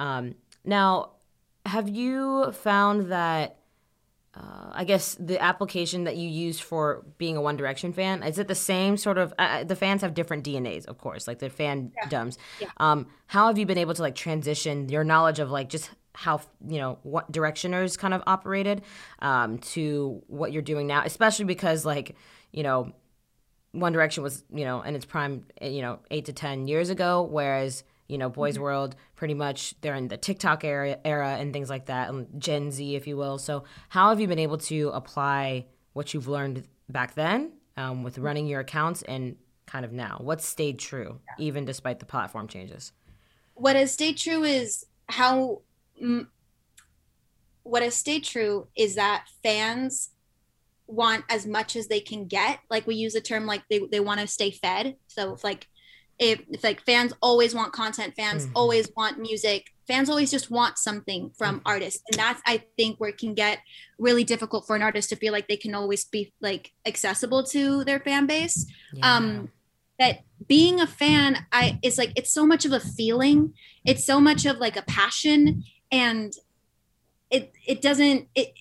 Now, 0.66 1.12
have 1.64 1.88
you 1.88 2.52
found 2.52 3.10
that? 3.10 3.58
Uh, 4.34 4.70
I 4.70 4.84
guess 4.84 5.14
the 5.18 5.42
application 5.42 6.04
that 6.04 6.18
you 6.18 6.28
use 6.28 6.60
for 6.60 7.06
being 7.16 7.38
a 7.38 7.40
One 7.40 7.56
Direction 7.56 7.94
fan 7.94 8.22
is 8.22 8.38
it 8.38 8.48
the 8.48 8.54
same 8.54 8.98
sort 8.98 9.16
of? 9.16 9.32
Uh, 9.38 9.64
the 9.64 9.76
fans 9.76 10.02
have 10.02 10.12
different 10.12 10.44
DNAs, 10.44 10.84
of 10.84 10.98
course, 10.98 11.26
like 11.26 11.38
the 11.38 11.48
fandoms. 11.48 12.36
Yeah. 12.60 12.66
Yeah. 12.66 12.68
Um, 12.76 13.06
how 13.28 13.46
have 13.46 13.56
you 13.56 13.64
been 13.64 13.78
able 13.78 13.94
to 13.94 14.02
like 14.02 14.14
transition 14.14 14.90
your 14.90 15.04
knowledge 15.04 15.38
of 15.38 15.50
like 15.50 15.70
just 15.70 15.88
how 16.16 16.40
you 16.66 16.78
know 16.78 16.98
what 17.02 17.30
directioners 17.30 17.98
kind 17.98 18.14
of 18.14 18.22
operated 18.26 18.82
um, 19.20 19.58
to 19.58 20.22
what 20.26 20.52
you're 20.52 20.62
doing 20.62 20.86
now, 20.86 21.02
especially 21.04 21.44
because 21.44 21.86
like 21.86 22.14
you 22.52 22.62
know 22.62 22.92
One 23.72 23.92
Direction 23.92 24.22
was 24.22 24.44
you 24.52 24.64
know 24.64 24.82
in 24.82 24.94
its 24.94 25.06
prime 25.06 25.46
you 25.62 25.80
know 25.80 26.00
eight 26.10 26.26
to 26.26 26.34
ten 26.34 26.66
years 26.66 26.90
ago, 26.90 27.22
whereas 27.22 27.84
you 28.08 28.18
know 28.18 28.28
Boys 28.28 28.54
mm-hmm. 28.54 28.62
World 28.62 28.96
pretty 29.14 29.34
much 29.34 29.74
they're 29.80 29.94
in 29.94 30.08
the 30.08 30.16
TikTok 30.16 30.64
era 30.64 30.98
era 31.04 31.36
and 31.38 31.52
things 31.52 31.70
like 31.70 31.86
that, 31.86 32.08
and 32.08 32.40
Gen 32.40 32.70
Z, 32.70 32.94
if 32.94 33.06
you 33.06 33.16
will. 33.16 33.38
So 33.38 33.64
how 33.88 34.10
have 34.10 34.20
you 34.20 34.28
been 34.28 34.38
able 34.38 34.58
to 34.58 34.90
apply 34.90 35.66
what 35.92 36.14
you've 36.14 36.28
learned 36.28 36.66
back 36.88 37.14
then 37.14 37.52
um, 37.76 38.02
with 38.02 38.18
running 38.18 38.46
your 38.46 38.60
accounts 38.60 39.02
and 39.02 39.36
kind 39.66 39.84
of 39.84 39.92
now? 39.92 40.18
What's 40.20 40.44
stayed 40.44 40.78
true 40.78 41.20
even 41.38 41.64
despite 41.64 42.00
the 42.00 42.06
platform 42.06 42.48
changes? 42.48 42.92
What 43.54 43.76
has 43.76 43.92
stayed 43.92 44.18
true 44.18 44.44
is 44.44 44.86
how 45.08 45.62
what 47.62 47.82
has 47.82 47.94
stayed 47.94 48.24
true 48.24 48.68
is 48.76 48.94
that 48.94 49.26
fans 49.42 50.10
want 50.86 51.24
as 51.28 51.46
much 51.46 51.74
as 51.74 51.88
they 51.88 51.98
can 51.98 52.26
get 52.26 52.60
like 52.70 52.86
we 52.86 52.94
use 52.94 53.14
a 53.16 53.20
term 53.20 53.44
like 53.44 53.62
they, 53.68 53.80
they 53.90 53.98
want 53.98 54.20
to 54.20 54.26
stay 54.26 54.52
fed 54.52 54.94
so 55.08 55.34
if 55.34 55.42
like 55.42 55.66
if, 56.18 56.40
if 56.50 56.64
like 56.64 56.80
fans 56.82 57.12
always 57.20 57.54
want 57.54 57.72
content 57.72 58.14
fans 58.16 58.44
mm-hmm. 58.44 58.56
always 58.56 58.88
want 58.96 59.18
music 59.18 59.66
fans 59.86 60.08
always 60.08 60.30
just 60.30 60.50
want 60.50 60.78
something 60.78 61.30
from 61.36 61.56
mm-hmm. 61.56 61.68
artists 61.68 62.02
and 62.10 62.18
that's 62.18 62.40
i 62.46 62.62
think 62.76 62.98
where 62.98 63.10
it 63.10 63.18
can 63.18 63.34
get 63.34 63.58
really 63.98 64.24
difficult 64.24 64.66
for 64.66 64.76
an 64.76 64.82
artist 64.82 65.08
to 65.08 65.16
feel 65.16 65.32
like 65.32 65.48
they 65.48 65.56
can 65.56 65.74
always 65.74 66.04
be 66.04 66.32
like 66.40 66.72
accessible 66.86 67.42
to 67.42 67.84
their 67.84 68.00
fan 68.00 68.26
base 68.26 68.66
yeah. 68.92 69.16
um 69.16 69.50
that 69.98 70.20
being 70.46 70.80
a 70.80 70.86
fan 70.86 71.46
i 71.52 71.78
is 71.82 71.98
like 71.98 72.12
it's 72.16 72.32
so 72.32 72.46
much 72.46 72.64
of 72.64 72.72
a 72.72 72.80
feeling 72.80 73.52
it's 73.84 74.04
so 74.04 74.20
much 74.20 74.46
of 74.46 74.58
like 74.58 74.76
a 74.76 74.82
passion 74.82 75.64
and 75.90 76.34
it 77.30 77.52
it 77.66 77.82
doesn't 77.82 78.28
it 78.34 78.52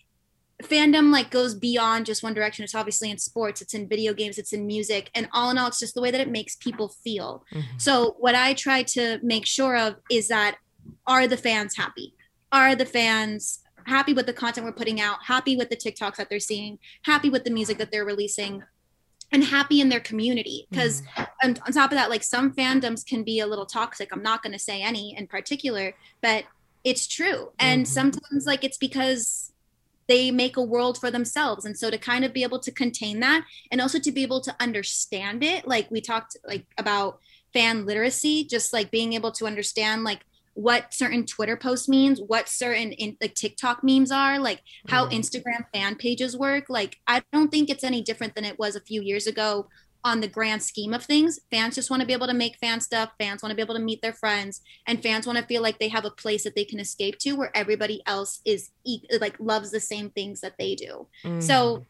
fandom 0.66 1.12
like 1.12 1.30
goes 1.30 1.56
beyond 1.56 2.06
just 2.06 2.24
one 2.24 2.34
direction. 2.34 2.64
It's 2.64 2.76
obviously 2.76 3.12
in 3.12 3.18
sports 3.18 3.62
it's 3.62 3.74
in 3.74 3.88
video 3.88 4.14
games 4.14 4.38
it's 4.38 4.54
in 4.54 4.66
music 4.66 5.10
and 5.16 5.28
all 5.34 5.50
in 5.52 5.58
all 5.58 5.68
it's 5.68 5.80
just 5.80 5.96
the 5.96 6.02
way 6.02 6.12
that 6.12 6.22
it 6.22 6.30
makes 6.30 6.56
people 6.56 6.90
feel. 6.90 7.44
Mm-hmm. 7.54 7.78
so 7.78 8.16
what 8.20 8.36
i 8.36 8.54
try 8.54 8.84
to 8.84 9.20
make 9.22 9.46
sure 9.46 9.78
of 9.78 9.96
is 10.10 10.28
that 10.30 10.58
are 11.08 11.28
the 11.28 11.38
fans 11.38 11.76
happy? 11.76 12.14
Are 12.52 12.76
the 12.76 12.86
fans 12.86 13.60
happy 13.86 14.14
with 14.14 14.26
the 14.26 14.34
content 14.34 14.66
we're 14.66 14.74
putting 14.74 15.02
out? 15.02 15.18
Happy 15.24 15.56
with 15.56 15.70
the 15.70 15.76
tiktoks 15.76 16.16
that 16.16 16.30
they're 16.30 16.40
seeing? 16.40 16.80
Happy 17.04 17.30
with 17.30 17.44
the 17.44 17.52
music 17.52 17.78
that 17.78 17.92
they're 17.92 18.06
releasing? 18.06 18.64
And 19.32 19.44
happy 19.44 19.82
in 19.82 19.90
their 19.90 20.00
community 20.00 20.68
because 20.70 21.02
mm. 21.02 21.28
on, 21.44 21.58
on 21.66 21.74
top 21.74 21.92
of 21.92 21.98
that 21.98 22.10
like 22.10 22.24
some 22.24 22.54
fandoms 22.54 23.06
can 23.06 23.24
be 23.24 23.40
a 23.40 23.48
little 23.48 23.66
toxic. 23.66 24.10
I'm 24.12 24.22
not 24.22 24.44
going 24.44 24.54
to 24.54 24.60
say 24.60 24.82
any 24.82 25.16
in 25.18 25.28
particular 25.28 25.94
but 26.22 26.46
it's 26.84 27.08
true. 27.08 27.52
And 27.60 27.86
mm-hmm. 27.86 27.92
sometimes 27.92 28.46
like 28.46 28.64
it's 28.64 28.78
because 28.78 29.52
they 30.08 30.32
make 30.32 30.58
a 30.58 30.62
world 30.62 30.98
for 30.98 31.12
themselves 31.12 31.66
and 31.66 31.78
so 31.78 31.90
to 31.90 31.98
kind 31.98 32.24
of 32.26 32.34
be 32.34 32.44
able 32.44 32.60
to 32.60 32.72
contain 32.72 33.20
that 33.20 33.46
and 33.72 33.82
also 33.82 34.00
to 34.00 34.12
be 34.12 34.24
able 34.24 34.42
to 34.42 34.56
understand 34.60 35.44
it 35.44 35.68
like 35.68 35.90
we 35.90 36.02
talked 36.02 36.38
like 36.48 36.66
about 36.78 37.20
fan 37.54 37.86
literacy 37.86 38.44
just 38.44 38.74
like 38.74 38.92
being 38.92 39.14
able 39.14 39.32
to 39.32 39.46
understand 39.46 40.04
like 40.04 40.26
what 40.54 40.94
certain 40.94 41.26
twitter 41.26 41.58
posts 41.58 41.90
means 41.90 42.22
what 42.28 42.48
certain 42.48 42.92
in, 42.94 43.18
like 43.22 43.34
tiktok 43.34 43.84
memes 43.84 44.12
are 44.12 44.40
like 44.40 44.62
how 44.88 45.06
mm-hmm. 45.06 45.20
instagram 45.20 45.66
fan 45.74 45.96
pages 45.96 46.38
work 46.38 46.66
like 46.70 46.98
i 47.08 47.22
don't 47.34 47.50
think 47.50 47.70
it's 47.70 47.84
any 47.84 48.02
different 48.02 48.36
than 48.36 48.46
it 48.46 48.58
was 48.58 48.76
a 48.76 48.82
few 48.82 49.02
years 49.02 49.28
ago 49.28 49.68
on 50.06 50.22
the 50.22 50.28
grand 50.28 50.62
scheme 50.62 50.94
of 50.94 51.04
things. 51.04 51.40
Fans 51.50 51.74
just 51.74 51.90
want 51.90 52.00
to 52.00 52.06
be 52.06 52.14
able 52.14 52.28
to 52.28 52.34
make 52.34 52.56
fan 52.58 52.80
stuff. 52.80 53.10
Fans 53.20 53.42
want 53.42 53.50
to 53.50 53.56
be 53.56 53.62
able 53.62 53.74
to 53.74 53.82
meet 53.82 54.04
their 54.04 54.14
friends, 54.14 54.62
and 54.86 55.02
fans 55.02 55.26
want 55.26 55.40
to 55.40 55.46
feel 55.46 55.64
like 55.64 55.80
they 55.80 55.90
have 55.90 56.06
a 56.06 56.12
place 56.12 56.44
that 56.44 56.56
they 56.56 56.64
can 56.64 56.80
escape 56.80 57.18
to 57.20 57.34
where 57.34 57.52
everybody 57.58 58.04
else 58.06 58.40
is 58.46 58.70
like 59.20 59.36
loves 59.40 59.72
the 59.72 59.80
same 59.80 60.12
things 60.12 60.42
that 60.42 60.58
they 60.60 60.76
do. 60.76 61.08
Mm. 61.24 61.42
So 61.42 61.86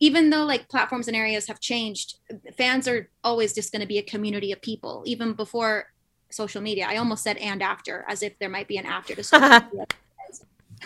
even 0.00 0.30
though 0.30 0.44
like 0.44 0.68
platforms 0.68 1.06
and 1.06 1.16
areas 1.16 1.46
have 1.46 1.60
changed, 1.60 2.16
fans 2.58 2.88
are 2.88 3.08
always 3.22 3.54
just 3.54 3.70
going 3.70 3.80
to 3.80 3.86
be 3.86 3.98
a 3.98 4.02
community 4.02 4.50
of 4.50 4.60
people, 4.60 5.04
even 5.06 5.32
before 5.32 5.92
social 6.30 6.60
media. 6.60 6.86
I 6.88 6.96
almost 6.96 7.22
said 7.22 7.36
and 7.36 7.62
after, 7.62 8.04
as 8.08 8.24
if 8.24 8.36
there 8.40 8.48
might 8.48 8.66
be 8.66 8.76
an 8.76 8.86
after 8.86 9.14
to 9.14 9.22
social 9.22 9.48
media. 9.72 9.86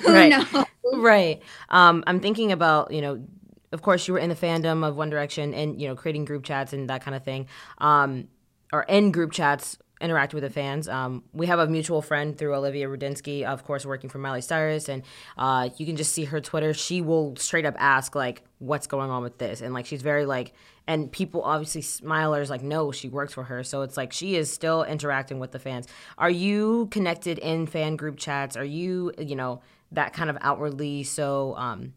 Right. 0.06 0.44
Right. 0.92 1.42
Um, 1.70 2.04
I'm 2.06 2.20
thinking 2.20 2.52
about 2.52 2.90
you 2.90 3.00
know 3.00 3.26
of 3.72 3.82
course, 3.82 4.06
you 4.06 4.14
were 4.14 4.20
in 4.20 4.28
the 4.28 4.36
fandom 4.36 4.86
of 4.86 4.96
One 4.96 5.10
Direction 5.10 5.54
and 5.54 5.80
you 5.80 5.88
know 5.88 5.94
creating 5.94 6.24
group 6.24 6.44
chats 6.44 6.72
and 6.72 6.88
that 6.90 7.02
kind 7.02 7.14
of 7.14 7.24
thing, 7.24 7.46
um, 7.78 8.28
or 8.72 8.82
in 8.82 9.12
group 9.12 9.32
chats 9.32 9.78
interact 10.00 10.34
with 10.34 10.42
the 10.42 10.50
fans. 10.50 10.88
Um, 10.88 11.24
we 11.32 11.46
have 11.46 11.58
a 11.58 11.66
mutual 11.66 12.02
friend 12.02 12.36
through 12.36 12.54
Olivia 12.54 12.86
Rudinsky, 12.86 13.44
of 13.44 13.64
course, 13.64 13.86
working 13.86 14.10
for 14.10 14.18
Miley 14.18 14.42
Cyrus, 14.42 14.88
and 14.88 15.02
uh, 15.38 15.70
you 15.76 15.86
can 15.86 15.96
just 15.96 16.12
see 16.12 16.24
her 16.24 16.40
Twitter. 16.40 16.74
She 16.74 17.00
will 17.00 17.34
straight 17.36 17.64
up 17.64 17.74
ask 17.78 18.14
like, 18.14 18.42
"What's 18.58 18.86
going 18.86 19.10
on 19.10 19.22
with 19.22 19.38
this?" 19.38 19.60
And 19.60 19.72
like, 19.72 19.86
she's 19.86 20.02
very 20.02 20.26
like, 20.26 20.52
and 20.86 21.10
people 21.10 21.42
obviously 21.42 21.82
smilers 21.82 22.50
like, 22.50 22.62
"No, 22.62 22.92
she 22.92 23.08
works 23.08 23.32
for 23.32 23.44
her." 23.44 23.64
So 23.64 23.82
it's 23.82 23.96
like 23.96 24.12
she 24.12 24.36
is 24.36 24.52
still 24.52 24.84
interacting 24.84 25.38
with 25.38 25.52
the 25.52 25.58
fans. 25.58 25.86
Are 26.18 26.30
you 26.30 26.88
connected 26.90 27.38
in 27.38 27.66
fan 27.66 27.96
group 27.96 28.18
chats? 28.18 28.56
Are 28.56 28.64
you, 28.64 29.12
you 29.18 29.36
know, 29.36 29.62
that 29.92 30.12
kind 30.12 30.30
of 30.30 30.36
outwardly 30.40 31.04
so? 31.04 31.54
Um, 31.56 31.94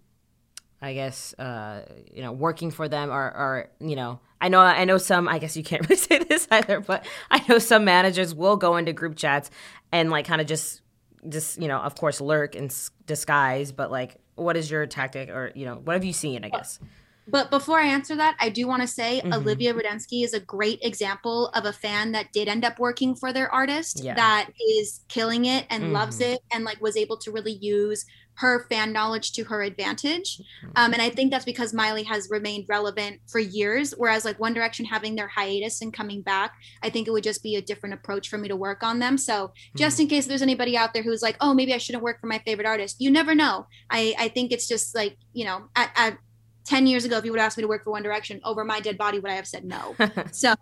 I 0.82 0.94
guess 0.94 1.34
uh, 1.38 1.82
you 2.13 2.22
know 2.22 2.32
working 2.32 2.72
for 2.72 2.88
them 2.88 3.10
or, 3.12 3.24
or 3.24 3.70
you 3.80 3.96
know 3.96 4.20
I 4.42 4.50
know 4.50 4.60
I 4.60 4.86
know 4.86 4.98
some 4.98 5.28
I 5.28 5.39
guess 5.39 5.58
you 5.58 5.63
can't 5.63 5.82
really 5.89 5.98
say 5.98 6.20
this 6.20 6.48
either, 6.52 6.80
but 6.80 7.06
I 7.32 7.44
know 7.48 7.60
some 7.60 7.86
managers 7.86 8.34
will 8.34 8.58
go 8.58 8.78
into 8.78 8.94
group 8.94 9.15
chats 9.15 9.50
and 9.92 10.10
like 10.10 10.26
kind 10.26 10.42
of 10.42 10.48
just 10.48 10.82
just, 11.28 11.62
you 11.62 11.68
know, 11.68 11.80
of 11.80 11.96
course 11.96 12.22
lurk 12.22 12.56
in 12.56 12.70
disguise, 13.06 13.72
but 13.72 13.92
like 13.92 14.18
what 14.36 14.56
is 14.56 14.72
your 14.72 14.86
tactic 14.86 15.30
or, 15.30 15.52
you 15.54 15.65
know, 15.65 15.76
what 15.76 15.94
have 15.94 16.06
you 16.06 16.13
seen, 16.13 16.46
I 16.46 16.50
guess? 16.50 16.80
But 17.28 17.52
before 17.52 17.80
I 17.80 17.86
answer 17.86 18.15
that, 18.15 18.36
I 18.39 18.50
do 18.50 18.68
want 18.68 18.82
to 18.82 18.88
say 18.88 19.20
mm-hmm. 19.20 19.34
Olivia 19.34 19.74
Rudensky 19.74 20.24
is 20.24 20.34
a 20.34 20.39
great 20.39 20.80
example 20.82 21.50
of 21.50 21.65
a 21.65 21.74
fan 21.74 22.13
that 22.13 22.32
did 22.34 22.48
end 22.48 22.65
up 22.65 22.80
working 22.80 23.15
for 23.15 23.32
their 23.32 23.52
artist 23.54 24.04
yeah. 24.04 24.15
that 24.15 24.50
is 24.80 25.02
killing 25.10 25.46
it 25.46 25.68
and 25.70 25.84
mm-hmm. 25.84 25.94
loves 25.94 26.22
it 26.22 26.39
and 26.52 26.63
like 26.63 26.82
was 26.82 26.98
able 26.98 27.18
to 27.18 27.32
really 27.32 27.52
use 27.52 28.06
her 28.39 28.65
fan 28.69 28.93
knowledge 28.93 29.34
to 29.34 29.43
her 29.43 29.62
advantage. 29.63 30.38
Mm-hmm. 30.38 30.71
Um, 30.78 30.93
and 30.93 31.02
I 31.02 31.10
think 31.10 31.30
that's 31.30 31.43
because 31.43 31.73
Miley 31.73 32.04
has 32.04 32.30
remained 32.30 32.65
relevant 32.69 33.19
for 33.28 33.39
years. 33.39 33.93
Whereas 33.97 34.23
like 34.23 34.39
One 34.39 34.54
Direction 34.54 34.86
having 34.86 35.15
their 35.15 35.28
hiatus 35.28 35.82
and 35.82 35.93
coming 35.93 36.21
back, 36.21 36.54
I 36.82 36.89
think 36.89 37.08
it 37.08 37.12
would 37.12 37.23
just 37.23 37.43
be 37.43 37.58
a 37.58 37.62
different 37.62 37.95
approach 37.95 38.30
for 38.30 38.38
me 38.38 38.47
to 38.47 38.56
work 38.56 38.82
on 38.82 38.99
them. 38.99 39.17
So 39.17 39.52
just 39.75 39.95
mm-hmm. 39.95 40.04
in 40.04 40.08
case 40.08 40.25
there's 40.25 40.41
anybody 40.41 40.78
out 40.78 40.93
there 40.93 41.04
who's 41.04 41.21
like, 41.21 41.36
oh, 41.41 41.54
maybe 41.54 41.73
I 41.73 41.78
shouldn't 41.78 42.04
work 42.04 42.21
for 42.21 42.28
my 42.28 42.39
favorite 42.45 42.65
artist, 42.65 43.02
you 43.02 43.12
never 43.12 43.36
know. 43.36 43.67
I, 43.89 44.15
I 44.17 44.30
think 44.30 44.54
it's 44.54 44.69
just 44.69 44.95
like, 44.95 45.17
you 45.34 45.43
know, 45.43 45.63
at, 45.75 45.91
at 45.97 46.17
10 46.63 46.88
years 46.88 47.04
ago, 47.04 47.17
if 47.17 47.25
you 47.25 47.32
would 47.32 47.41
ask 47.41 47.58
me 47.58 47.63
to 47.63 47.67
work 47.67 47.84
for 47.84 47.91
One 47.91 48.04
Direction 48.04 48.39
over 48.45 48.63
my 48.63 48.80
dead 48.80 48.97
body, 48.97 49.19
would 49.19 49.32
I 49.32 49.36
have 49.36 49.47
said 49.47 49.65
no? 49.65 49.97
so 50.32 50.56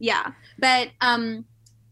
yeah. 0.00 0.32
But 0.58 0.90
um 1.00 1.44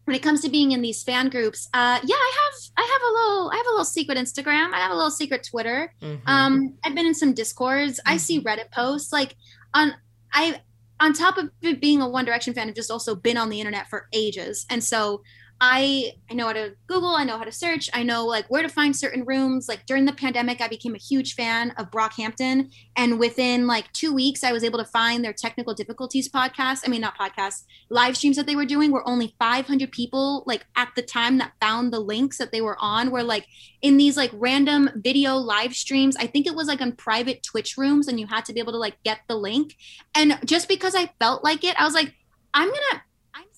when 0.05 0.15
it 0.15 0.21
comes 0.21 0.41
to 0.41 0.49
being 0.49 0.71
in 0.71 0.81
these 0.81 1.01
fan 1.03 1.29
groups, 1.29 1.69
uh, 1.73 1.99
yeah, 2.03 2.15
I 2.15 2.31
have 2.35 2.53
I 2.77 2.81
have 2.81 3.01
a 3.01 3.13
little 3.13 3.51
I 3.51 3.57
have 3.57 3.65
a 3.67 3.69
little 3.69 3.85
secret 3.85 4.17
Instagram. 4.17 4.73
I 4.73 4.79
have 4.79 4.91
a 4.91 4.95
little 4.95 5.11
secret 5.11 5.47
Twitter. 5.49 5.93
Mm-hmm. 6.01 6.27
Um, 6.27 6.77
I've 6.83 6.95
been 6.95 7.05
in 7.05 7.15
some 7.15 7.33
discords. 7.33 7.99
Mm-hmm. 7.99 8.13
I 8.13 8.17
see 8.17 8.39
mm-hmm. 8.39 8.47
Reddit 8.47 8.71
posts. 8.71 9.13
Like 9.13 9.35
on 9.73 9.93
I 10.33 10.61
on 10.99 11.13
top 11.13 11.37
of 11.37 11.49
it 11.61 11.81
being 11.81 12.01
a 12.01 12.07
One 12.07 12.25
Direction 12.25 12.53
fan, 12.53 12.67
I've 12.67 12.75
just 12.75 12.91
also 12.91 13.15
been 13.15 13.37
on 13.37 13.49
the 13.49 13.59
internet 13.59 13.89
for 13.89 14.07
ages, 14.13 14.65
and 14.69 14.83
so 14.83 15.21
I 15.65 16.11
I 16.29 16.33
know 16.33 16.47
how 16.47 16.53
to 16.53 16.75
Google, 16.87 17.15
I 17.15 17.23
know 17.23 17.37
how 17.37 17.45
to 17.45 17.51
search, 17.51 17.89
I 17.93 18.03
know 18.03 18.25
like 18.25 18.45
where 18.47 18.63
to 18.63 18.67
find 18.67 18.93
certain 18.93 19.23
rooms. 19.23 19.69
Like 19.69 19.85
during 19.85 20.03
the 20.03 20.11
pandemic, 20.11 20.59
I 20.59 20.67
became 20.67 20.93
a 20.93 20.97
huge 20.97 21.35
fan 21.35 21.71
of 21.77 21.89
Brockhampton, 21.89 22.69
and 22.97 23.17
within 23.17 23.65
like 23.65 23.89
two 23.93 24.13
weeks, 24.13 24.43
I 24.43 24.51
was 24.51 24.65
able 24.65 24.77
to 24.79 24.85
find 24.85 25.23
their 25.23 25.31
technical 25.31 25.73
difficulties 25.73 26.27
podcast. 26.27 26.81
I 26.85 26.89
mean, 26.89 26.99
not 26.99 27.17
podcast, 27.17 27.63
live 27.89 28.17
streams 28.17 28.35
that 28.35 28.45
they 28.45 28.57
were 28.57 28.65
doing. 28.65 28.91
Were 28.91 29.07
only 29.07 29.37
500 29.39 29.89
people 29.93 30.43
like 30.45 30.65
at 30.75 30.89
the 30.97 31.01
time 31.01 31.37
that 31.37 31.53
found 31.61 31.93
the 31.93 31.99
links 32.01 32.39
that 32.39 32.51
they 32.51 32.59
were 32.59 32.77
on. 32.81 33.09
Were 33.09 33.23
like 33.23 33.47
in 33.81 33.95
these 33.95 34.17
like 34.17 34.31
random 34.33 34.89
video 34.95 35.35
live 35.35 35.75
streams. 35.75 36.17
I 36.17 36.27
think 36.27 36.45
it 36.45 36.55
was 36.55 36.67
like 36.67 36.81
on 36.81 36.91
private 36.91 37.41
Twitch 37.41 37.77
rooms, 37.77 38.09
and 38.09 38.19
you 38.19 38.27
had 38.27 38.43
to 38.45 38.53
be 38.53 38.59
able 38.59 38.73
to 38.73 38.79
like 38.79 39.01
get 39.05 39.19
the 39.29 39.37
link. 39.37 39.77
And 40.13 40.37
just 40.43 40.67
because 40.67 40.93
I 40.93 41.13
felt 41.21 41.41
like 41.41 41.63
it, 41.63 41.79
I 41.79 41.85
was 41.85 41.93
like, 41.93 42.13
I'm 42.53 42.67
gonna 42.67 43.01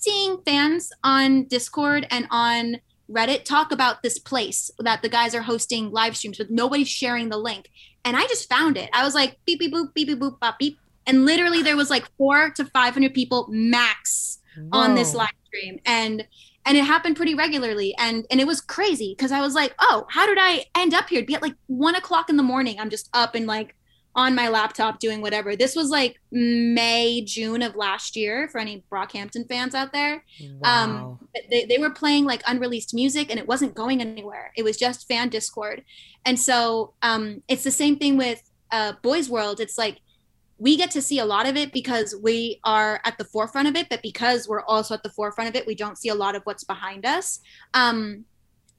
seeing 0.06 0.38
fans 0.46 0.92
on 1.04 1.46
Discord 1.46 2.06
and 2.12 2.28
on 2.30 2.78
Reddit 3.10 3.44
talk 3.44 3.72
about 3.72 4.04
this 4.04 4.20
place 4.20 4.70
that 4.80 5.02
the 5.02 5.10
guys 5.10 5.34
are 5.36 5.42
hosting 5.42 5.92
live 5.92 6.16
streams 6.16 6.40
with 6.40 6.50
nobody 6.50 6.84
sharing 6.84 7.30
the 7.30 7.38
link. 7.38 7.70
And 8.04 8.16
I 8.16 8.26
just 8.28 8.50
found 8.50 8.78
it. 8.78 8.90
I 8.94 9.04
was 9.04 9.16
like, 9.16 9.38
beep, 9.46 9.60
beep, 9.60 9.74
boop, 9.74 9.94
beep, 9.94 10.08
beep, 10.08 10.20
boop, 10.20 10.40
bop, 10.40 10.60
beep. 10.60 10.78
And 11.08 11.26
literally 11.26 11.62
there 11.62 11.76
was 11.76 11.90
like 11.90 12.08
four 12.18 12.52
to 12.52 12.66
500 12.66 13.14
people 13.14 13.48
max 13.50 14.40
Whoa. 14.58 14.80
on 14.80 14.96
this 14.96 15.14
live 15.14 15.30
stream. 15.48 15.80
And 15.86 16.26
and 16.68 16.78
it 16.78 16.84
happened 16.84 17.16
pretty 17.16 17.36
regularly 17.36 17.94
and 18.00 18.26
and 18.32 18.42
it 18.42 18.48
was 18.48 18.60
crazy 18.60 19.14
because 19.16 19.32
i 19.32 19.40
was 19.40 19.54
like 19.54 19.76
oh 19.80 20.08
how 20.10 20.26
did 20.26 20.40
i 20.42 20.66
end 20.76 20.96
up 20.96 21.08
here 21.08 21.20
It'd 21.20 21.28
be 21.28 21.36
at 21.36 21.44
like 21.44 21.54
one 21.68 21.94
o'clock 21.94 22.28
in 22.28 22.38
the 22.38 22.44
morning 22.44 22.80
i'm 22.80 22.90
just 22.90 23.08
up 23.14 23.36
and 23.36 23.46
like 23.46 23.76
on 24.16 24.34
my 24.34 24.48
laptop 24.48 25.00
doing 25.00 25.22
whatever. 25.22 25.56
This 25.56 25.76
was 25.76 25.90
like 25.90 26.20
May, 26.32 27.22
June 27.22 27.62
of 27.62 27.76
last 27.76 28.16
year 28.16 28.48
for 28.48 28.60
any 28.60 28.84
Brockhampton 28.90 29.48
fans 29.48 29.76
out 29.76 29.92
there. 29.92 30.24
Um, 30.64 30.94
wow. 30.94 31.20
Um, 31.22 31.30
they, 31.50 31.66
they 31.66 31.78
were 31.78 31.90
playing 31.90 32.24
like 32.24 32.42
unreleased 32.48 32.94
music 32.94 33.30
and 33.30 33.38
it 33.38 33.48
wasn't 33.48 33.76
going 33.76 34.02
anywhere. 34.02 34.54
It 34.56 34.64
was 34.64 34.78
just 34.78 35.08
fan 35.08 35.30
Discord. 35.30 35.84
And 36.26 36.40
so 36.40 36.94
um, 37.02 37.44
it's 37.50 37.64
the 37.64 37.72
same 37.72 37.98
thing 37.98 38.16
with 38.16 38.42
uh, 38.72 38.94
Boys 39.02 39.30
World. 39.30 39.60
It's 39.60 39.78
like 39.78 40.00
we 40.58 40.78
get 40.78 40.92
to 40.92 41.02
see 41.02 41.20
a 41.20 41.26
lot 41.26 41.46
of 41.46 41.58
it 41.58 41.74
because 41.74 42.16
we 42.24 42.62
are 42.64 43.02
at 43.04 43.18
the 43.18 43.26
forefront 43.26 43.68
of 43.68 43.76
it, 43.76 43.90
but 43.90 44.02
because 44.02 44.48
we're 44.48 44.64
also 44.64 44.94
at 44.94 45.04
the 45.04 45.10
forefront 45.10 45.50
of 45.50 45.56
it, 45.56 45.68
we 45.68 45.76
don't 45.76 45.98
see 45.98 46.08
a 46.08 46.16
lot 46.16 46.36
of 46.36 46.44
what's 46.44 46.64
behind 46.64 47.06
us. 47.06 47.42
Um, 47.74 48.24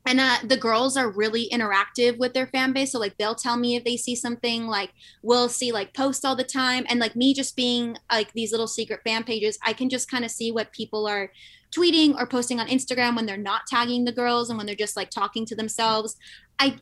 and 0.07 0.21
uh, 0.21 0.39
the 0.45 0.57
girls 0.57 0.97
are 0.97 1.11
really 1.11 1.49
interactive 1.53 2.17
with 2.19 2.33
their 2.33 2.47
fan 2.47 2.73
base. 2.73 2.93
So 2.93 2.99
like 2.99 3.17
they'll 3.19 3.35
tell 3.35 3.57
me 3.57 3.77
if 3.77 3.85
they 3.85 3.97
see 3.97 4.15
something 4.15 4.67
like 4.67 4.93
we'll 5.23 5.49
see 5.49 5.73
like 5.73 5.95
posts 5.95 6.25
all 6.25 6.37
the 6.37 6.45
time. 6.45 6.87
And 6.89 7.01
like 7.01 7.17
me 7.17 7.35
just 7.35 7.57
being 7.57 7.97
like 8.11 8.33
these 8.33 8.51
little 8.51 8.67
secret 8.67 9.01
fan 9.05 9.25
pages 9.25 9.59
i 9.63 9.73
can 9.73 9.89
just 9.89 10.11
kind 10.11 10.25
of 10.25 10.31
see 10.31 10.51
what 10.53 10.73
people 10.73 11.07
are 11.07 11.31
tweeting 11.75 12.19
or 12.19 12.27
posting 12.27 12.61
on 12.61 12.69
instagram 12.69 13.17
when 13.17 13.27
they're 13.27 13.37
not 13.37 13.67
tagging 13.67 14.05
the 14.05 14.13
girls 14.13 14.49
and 14.49 14.57
when 14.57 14.67
they're 14.67 14.75
just 14.75 14.97
like 14.97 15.11
talking 15.11 15.45
to 15.47 15.55
themselves. 15.55 16.17
I 16.59 16.79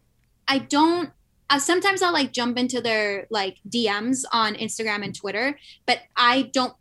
i 0.47 0.59
don't 0.59 1.11
uh, 1.51 1.59
sometimes 1.59 2.03
i'll 2.03 2.13
like 2.13 2.33
jump 2.33 2.59
into 2.59 2.81
their 2.81 3.27
like 3.31 3.57
dms 3.69 4.25
on 4.33 4.55
instagram 4.55 5.03
and 5.03 5.15
twitter 5.15 5.59
but 5.87 6.01
i 6.17 6.43
don't 6.53 6.75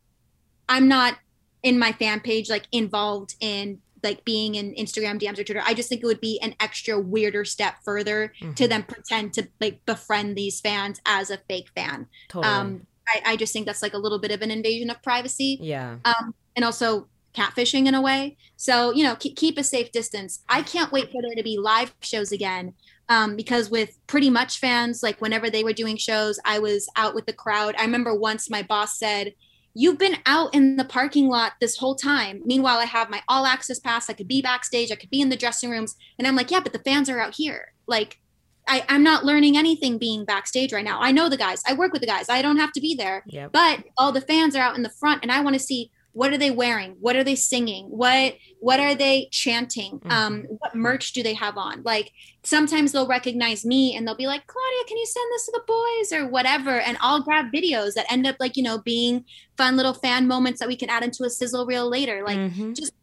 i'm 0.68 0.88
not 0.88 1.18
in 1.64 1.80
my 1.80 1.94
fan 1.94 2.20
page 2.20 2.50
like 2.50 2.68
involved 2.72 3.36
in 3.40 3.80
like 4.04 4.26
being 4.26 4.56
in 4.56 4.74
Instagram 4.76 5.20
DMs 5.20 5.40
or 5.40 5.44
Twitter. 5.44 5.64
I 5.66 5.74
just 5.74 5.90
think 5.90 6.04
it 6.04 6.06
would 6.06 6.22
be 6.22 6.40
an 6.42 6.56
extra 6.60 7.00
weirder 7.00 7.46
step 7.46 7.76
further 7.84 8.34
mm-hmm. 8.42 8.54
to 8.54 8.68
then 8.68 8.84
pretend 8.84 9.34
to 9.34 9.48
like 9.60 9.86
befriend 9.86 10.36
these 10.36 10.60
fans 10.62 11.02
as 11.06 11.30
a 11.30 11.38
fake 11.38 11.70
fan. 11.76 12.08
Totally. 12.30 12.54
Um, 12.54 12.88
I, 13.08 13.32
I, 13.32 13.36
just 13.36 13.52
think 13.52 13.66
that's 13.66 13.82
like 13.82 13.94
a 13.94 13.98
little 13.98 14.20
bit 14.20 14.32
of 14.32 14.42
an 14.42 14.52
invasion 14.52 14.90
of 14.90 15.02
privacy. 15.04 15.58
Yeah. 15.62 15.98
Um, 16.06 16.34
and 16.56 16.64
also 16.64 17.08
catfishing 17.34 17.88
in 17.88 17.96
a 17.96 18.02
way. 18.02 18.38
So, 18.56 18.92
you 18.94 19.04
know, 19.04 19.16
keep, 19.16 19.36
keep 19.36 19.58
a 19.58 19.64
safe 19.64 19.92
distance. 19.92 20.44
I 20.48 20.62
can't 20.62 20.92
wait 20.92 21.12
for 21.12 21.22
there 21.22 21.36
to 21.36 21.44
be 21.44 21.58
live 21.58 21.94
shows 22.02 22.32
again. 22.32 22.74
Um, 23.10 23.36
because 23.36 23.70
with 23.70 23.98
pretty 24.08 24.30
much 24.30 24.60
fans, 24.60 25.04
like 25.04 25.20
whenever 25.20 25.50
they 25.50 25.64
were 25.64 25.74
doing 25.74 25.98
shows, 25.98 26.40
I 26.46 26.60
was 26.60 26.88
out 26.96 27.14
with 27.14 27.26
the 27.26 27.34
crowd. 27.34 27.76
I 27.78 27.82
remember 27.82 28.16
once 28.16 28.50
my 28.50 28.62
boss 28.62 28.98
said, 28.98 29.34
You've 29.76 29.98
been 29.98 30.18
out 30.26 30.54
in 30.54 30.76
the 30.76 30.86
parking 30.86 31.28
lot 31.28 31.54
this 31.60 31.78
whole 31.78 31.96
time. 31.96 32.42
Meanwhile, 32.46 32.78
I 32.78 32.86
have 32.86 33.10
my 33.10 33.24
all 33.28 33.46
access 33.46 33.80
pass. 33.80 34.10
I 34.10 34.14
could 34.14 34.28
be 34.28 34.42
backstage. 34.42 34.92
I 34.92 34.96
could 34.96 35.10
be 35.10 35.22
in 35.22 35.30
the 35.30 35.38
dressing 35.38 35.70
rooms. 35.70 35.96
And 36.18 36.28
I'm 36.28 36.36
like, 36.36 36.52
yeah, 36.52 36.60
but 36.60 36.74
the 36.74 36.80
fans 36.80 37.10
are 37.10 37.20
out 37.20 37.36
here. 37.36 37.74
Like, 37.88 38.20
I, 38.68 38.86
I'm 38.88 39.04
not 39.04 39.26
learning 39.26 39.58
anything 39.58 39.98
being 39.98 40.26
backstage 40.26 40.72
right 40.72 40.86
now. 40.86 41.00
I 41.02 41.12
know 41.12 41.28
the 41.28 41.38
guys. 41.38 41.64
I 41.68 41.74
work 41.74 41.92
with 41.92 42.02
the 42.02 42.08
guys. 42.08 42.30
I 42.30 42.42
don't 42.42 42.58
have 42.58 42.72
to 42.74 42.82
be 42.82 42.96
there. 42.96 43.24
Yep. 43.28 43.52
But 43.52 43.84
all 43.98 44.12
the 44.12 44.22
fans 44.22 44.56
are 44.56 44.62
out 44.62 44.78
in 44.78 44.84
the 44.84 44.90
front, 44.90 45.24
and 45.24 45.32
I 45.32 45.42
want 45.42 45.56
to 45.56 45.60
see 45.60 45.92
what 46.14 46.32
are 46.32 46.38
they 46.38 46.52
wearing? 46.52 46.96
What 47.00 47.16
are 47.16 47.24
they 47.24 47.36
singing? 47.36 47.86
What 47.86 48.36
what 48.60 48.80
are 48.80 48.96
they 48.96 49.28
chanting? 49.32 50.00
Mm-hmm. 50.00 50.12
um 50.12 50.44
what 50.60 50.76
merch 50.76 51.12
do 51.14 51.22
they 51.22 51.34
have 51.34 51.58
on? 51.58 51.82
Like 51.84 52.12
sometimes 52.44 52.92
they'll 52.92 53.08
recognize 53.08 53.66
me 53.66 53.96
and 53.96 54.08
they'll 54.08 54.16
be 54.16 54.28
like 54.28 54.48
claudia 54.48 54.84
can 54.88 54.98
you 54.98 55.06
send 55.06 55.32
this 55.32 55.46
to 55.46 55.52
the 55.54 55.64
boys? 55.68 56.14
or 56.14 56.28
whatever. 56.28 56.80
And 56.80 56.98
i'll 57.02 57.22
grab 57.22 57.52
videos 57.52 57.94
that 57.96 58.12
end 58.12 58.26
up 58.28 58.38
like 58.40 58.56
you 58.56 58.64
know 58.64 58.78
being 58.78 59.26
fun 59.58 59.76
little 59.76 59.94
fan 59.94 60.28
moments 60.28 60.60
that 60.60 60.68
we 60.68 60.76
can 60.76 60.90
add 60.90 61.04
into 61.04 61.24
a 61.24 61.30
sizzle 61.30 61.66
reel 61.66 61.90
later. 61.90 62.24
Like 62.24 62.38
mm-hmm. 62.38 62.74
just 62.74 62.94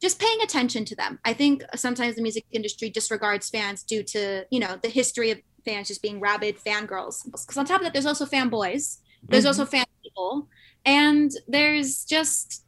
just 0.00 0.18
paying 0.18 0.40
attention 0.42 0.84
to 0.86 0.96
them. 0.96 1.18
I 1.24 1.32
think 1.32 1.62
sometimes 1.74 2.16
the 2.16 2.22
music 2.22 2.44
industry 2.52 2.90
disregards 2.90 3.48
fans 3.50 3.82
due 3.82 4.02
to 4.04 4.46
you 4.50 4.60
know 4.60 4.78
the 4.82 4.88
history 4.88 5.30
of 5.30 5.38
fans 5.64 5.88
just 5.88 6.02
being 6.02 6.20
rabid 6.20 6.56
fangirls. 6.58 7.24
Because 7.24 7.56
on 7.58 7.66
top 7.66 7.80
of 7.80 7.84
that 7.84 7.92
there's 7.92 8.06
also 8.06 8.24
fanboys. 8.24 8.98
There's 9.28 9.42
mm-hmm. 9.42 9.48
also 9.48 9.66
fan 9.66 9.84
people 10.02 10.48
and 10.86 11.32
there's 11.48 12.04
just 12.04 12.64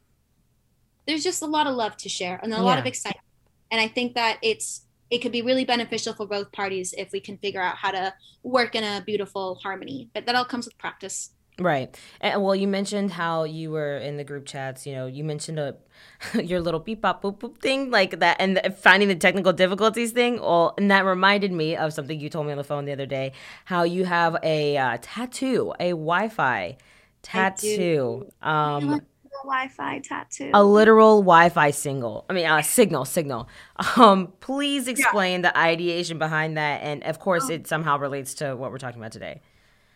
there's 1.07 1.23
just 1.23 1.41
a 1.41 1.47
lot 1.47 1.65
of 1.65 1.73
love 1.73 1.97
to 1.97 2.09
share 2.09 2.39
and 2.43 2.53
a 2.53 2.57
yeah. 2.57 2.61
lot 2.61 2.77
of 2.77 2.85
excitement. 2.85 3.25
And 3.71 3.79
i 3.79 3.87
think 3.87 4.15
that 4.15 4.37
it's 4.41 4.85
it 5.09 5.19
could 5.19 5.31
be 5.31 5.41
really 5.41 5.65
beneficial 5.65 6.13
for 6.13 6.27
both 6.27 6.51
parties 6.51 6.93
if 6.97 7.11
we 7.11 7.19
can 7.19 7.37
figure 7.37 7.61
out 7.61 7.77
how 7.77 7.89
to 7.91 8.13
work 8.43 8.75
in 8.75 8.83
a 8.83 9.01
beautiful 9.03 9.55
harmony. 9.55 10.07
But 10.13 10.27
that 10.27 10.35
all 10.35 10.45
comes 10.45 10.65
with 10.67 10.77
practice. 10.77 11.31
Right. 11.57 11.99
And 12.21 12.43
well 12.43 12.55
you 12.55 12.67
mentioned 12.67 13.11
how 13.11 13.43
you 13.43 13.71
were 13.71 13.97
in 13.97 14.17
the 14.17 14.23
group 14.23 14.45
chats 14.45 14.85
you 14.87 14.93
know 14.93 15.07
you 15.07 15.23
mentioned 15.23 15.59
a 15.59 15.75
your 16.41 16.61
little 16.61 16.79
beep 16.79 17.01
bop 17.01 17.21
boop 17.21 17.39
boop 17.39 17.57
thing 17.57 17.91
like 17.91 18.19
that 18.19 18.37
and 18.39 18.61
finding 18.77 19.09
the 19.09 19.15
technical 19.15 19.51
difficulties 19.51 20.11
thing. 20.11 20.39
Well 20.39 20.73
and 20.77 20.89
that 20.91 21.05
reminded 21.05 21.51
me 21.51 21.75
of 21.75 21.91
something 21.91 22.19
you 22.19 22.29
told 22.29 22.45
me 22.45 22.51
on 22.51 22.57
the 22.57 22.63
phone 22.63 22.85
the 22.85 22.93
other 22.93 23.07
day 23.07 23.33
how 23.65 23.83
you 23.83 24.05
have 24.05 24.37
a 24.43 24.77
uh, 24.77 24.97
tattoo 25.01 25.73
a 25.79 25.89
wi-fi 25.89 26.77
tattoo. 27.21 28.29
Um, 28.41 29.01
Wi-Fi 29.43 29.99
tattoo. 29.99 30.51
A 30.53 30.63
literal 30.63 31.21
Wi-Fi 31.21 31.71
single. 31.71 32.25
I 32.29 32.33
mean, 32.33 32.45
uh, 32.45 32.61
signal, 32.61 33.05
signal. 33.05 33.47
Um, 33.95 34.33
please 34.41 34.87
explain 34.87 35.41
yeah. 35.41 35.51
the 35.51 35.57
ideation 35.57 36.19
behind 36.19 36.57
that, 36.57 36.81
and 36.83 37.03
of 37.03 37.19
course, 37.19 37.45
oh. 37.49 37.53
it 37.53 37.67
somehow 37.67 37.97
relates 37.97 38.33
to 38.35 38.55
what 38.55 38.71
we're 38.71 38.77
talking 38.77 38.99
about 38.99 39.11
today. 39.11 39.41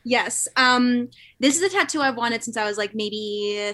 Yes. 0.04 0.48
Um, 0.56 1.10
this 1.40 1.58
is 1.58 1.64
a 1.64 1.70
tattoo 1.70 2.02
I've 2.02 2.18
wanted 2.18 2.44
since 2.44 2.58
I 2.58 2.66
was 2.66 2.78
like 2.78 2.96
maybe 2.96 3.74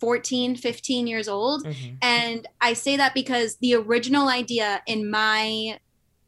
14, 0.00 0.56
15 0.56 1.06
years 1.06 1.28
old, 1.28 1.64
mm-hmm. 1.64 1.94
and 2.02 2.46
I 2.60 2.74
say 2.74 2.96
that 2.96 3.14
because 3.14 3.56
the 3.56 3.74
original 3.74 4.28
idea 4.28 4.82
in 4.86 5.10
my 5.10 5.78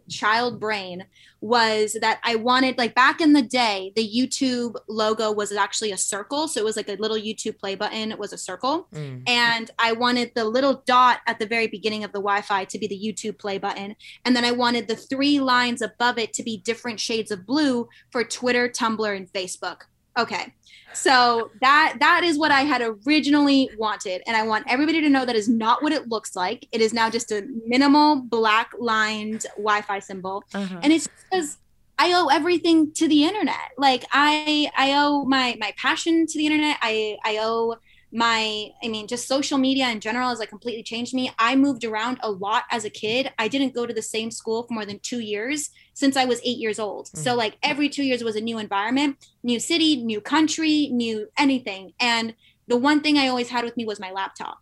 child 0.09 0.61
brain 0.61 1.05
was 1.47 1.97
that 2.01 2.19
I 2.25 2.35
wanted 2.35 2.77
like 2.79 2.95
back 2.95 3.21
in 3.21 3.33
the 3.33 3.43
day, 3.43 3.93
the 3.95 4.09
YouTube 4.09 4.77
logo 4.89 5.33
was 5.33 5.53
actually 5.53 5.93
a 5.93 5.97
circle. 5.97 6.49
So 6.49 6.61
it 6.61 6.65
was 6.65 6.77
like 6.77 6.89
a 6.89 6.95
little 6.95 7.17
YouTube 7.17 7.59
play 7.59 7.75
button. 7.75 8.11
It 8.11 8.19
was 8.19 8.33
a 8.33 8.39
circle. 8.39 8.89
Mm. 8.93 9.23
And 9.29 9.71
I 9.79 9.93
wanted 9.93 10.33
the 10.35 10.45
little 10.45 10.83
dot 10.87 11.21
at 11.27 11.39
the 11.39 11.47
very 11.47 11.67
beginning 11.67 12.05
of 12.05 12.13
the 12.13 12.19
Wi-Fi 12.19 12.65
to 12.65 12.79
be 12.79 12.87
the 12.87 12.99
YouTube 12.99 13.39
play 13.39 13.59
button. 13.59 13.97
And 14.25 14.35
then 14.35 14.45
I 14.45 14.53
wanted 14.53 14.89
the 14.89 14.97
three 14.97 15.41
lines 15.41 15.83
above 15.83 16.19
it 16.19 16.33
to 16.35 16.43
be 16.43 16.59
different 16.59 17.01
shades 17.01 17.31
of 17.31 17.47
blue 17.47 17.89
for 18.11 18.25
Twitter, 18.25 18.69
Tumblr, 18.69 19.17
and 19.17 19.33
Facebook. 19.33 19.83
Okay. 20.17 20.53
So 20.95 21.51
that 21.61 21.97
that 22.01 22.25
is 22.25 22.39
what 22.39 22.51
I 22.51 22.63
had 22.63 22.81
originally 22.83 23.69
wanted. 23.77 24.23
And 24.27 24.37
I 24.37 24.45
want 24.45 24.65
everybody 24.67 25.01
to 25.03 25.11
know 25.11 25.27
that 25.27 25.37
is 25.37 25.49
not 25.49 25.83
what 25.83 25.93
it 25.93 26.09
looks 26.09 26.35
like. 26.35 26.67
It 26.73 26.81
is 26.81 26.95
now 26.95 27.11
just 27.11 27.31
a 27.33 27.47
minimal 27.67 28.17
black 28.17 28.71
lined 28.79 29.47
Wi-Fi 29.57 29.99
symbol. 29.99 30.45
Uh-huh. 30.55 30.81
And 30.83 30.93
it's 30.93 31.07
because 31.07 31.59
I 31.99 32.13
owe 32.15 32.29
everything 32.29 32.93
to 32.93 33.09
the 33.09 33.25
internet. 33.25 33.73
Like 33.77 34.07
I 34.11 34.71
I 34.77 34.95
owe 34.95 35.25
my 35.25 35.57
my 35.61 35.75
passion 35.77 36.27
to 36.27 36.39
the 36.39 36.47
internet. 36.47 36.79
I 36.81 37.19
I 37.25 37.39
owe 37.43 37.77
my 38.13 38.71
i 38.85 38.89
mean 38.89 39.07
just 39.07 39.27
social 39.27 39.59
media 39.59 39.89
in 39.91 40.01
general 40.01 40.29
has 40.29 40.39
like 40.39 40.49
completely 40.49 40.83
changed 40.83 41.13
me 41.13 41.31
i 41.39 41.57
moved 41.57 41.85
around 41.85 42.19
a 42.23 42.31
lot 42.31 42.63
as 42.71 42.85
a 42.85 42.91
kid 42.91 43.33
i 43.39 43.49
didn't 43.49 43.75
go 43.75 43.85
to 43.85 43.93
the 43.93 44.01
same 44.01 44.31
school 44.31 44.63
for 44.63 44.75
more 44.75 44.87
than 44.87 44.99
two 45.01 45.21
years 45.21 45.71
since 45.97 46.17
i 46.17 46.25
was 46.25 46.41
eight 46.45 46.59
years 46.59 46.79
old 46.79 47.07
mm-hmm. 47.07 47.19
so 47.19 47.35
like 47.35 47.57
every 47.63 47.89
two 47.89 48.05
years 48.05 48.23
was 48.23 48.37
a 48.37 48.41
new 48.41 48.59
environment 48.59 49.17
new 49.43 49.59
city 49.59 49.97
new 49.97 50.21
country 50.21 50.89
new 50.93 51.27
anything 51.39 51.93
and 51.99 52.35
the 52.69 52.77
one 52.77 53.01
thing 53.01 53.19
i 53.19 53.29
always 53.29 53.49
had 53.49 53.65
with 53.65 53.77
me 53.77 53.85
was 53.85 53.99
my 53.99 54.13
laptop 54.13 54.59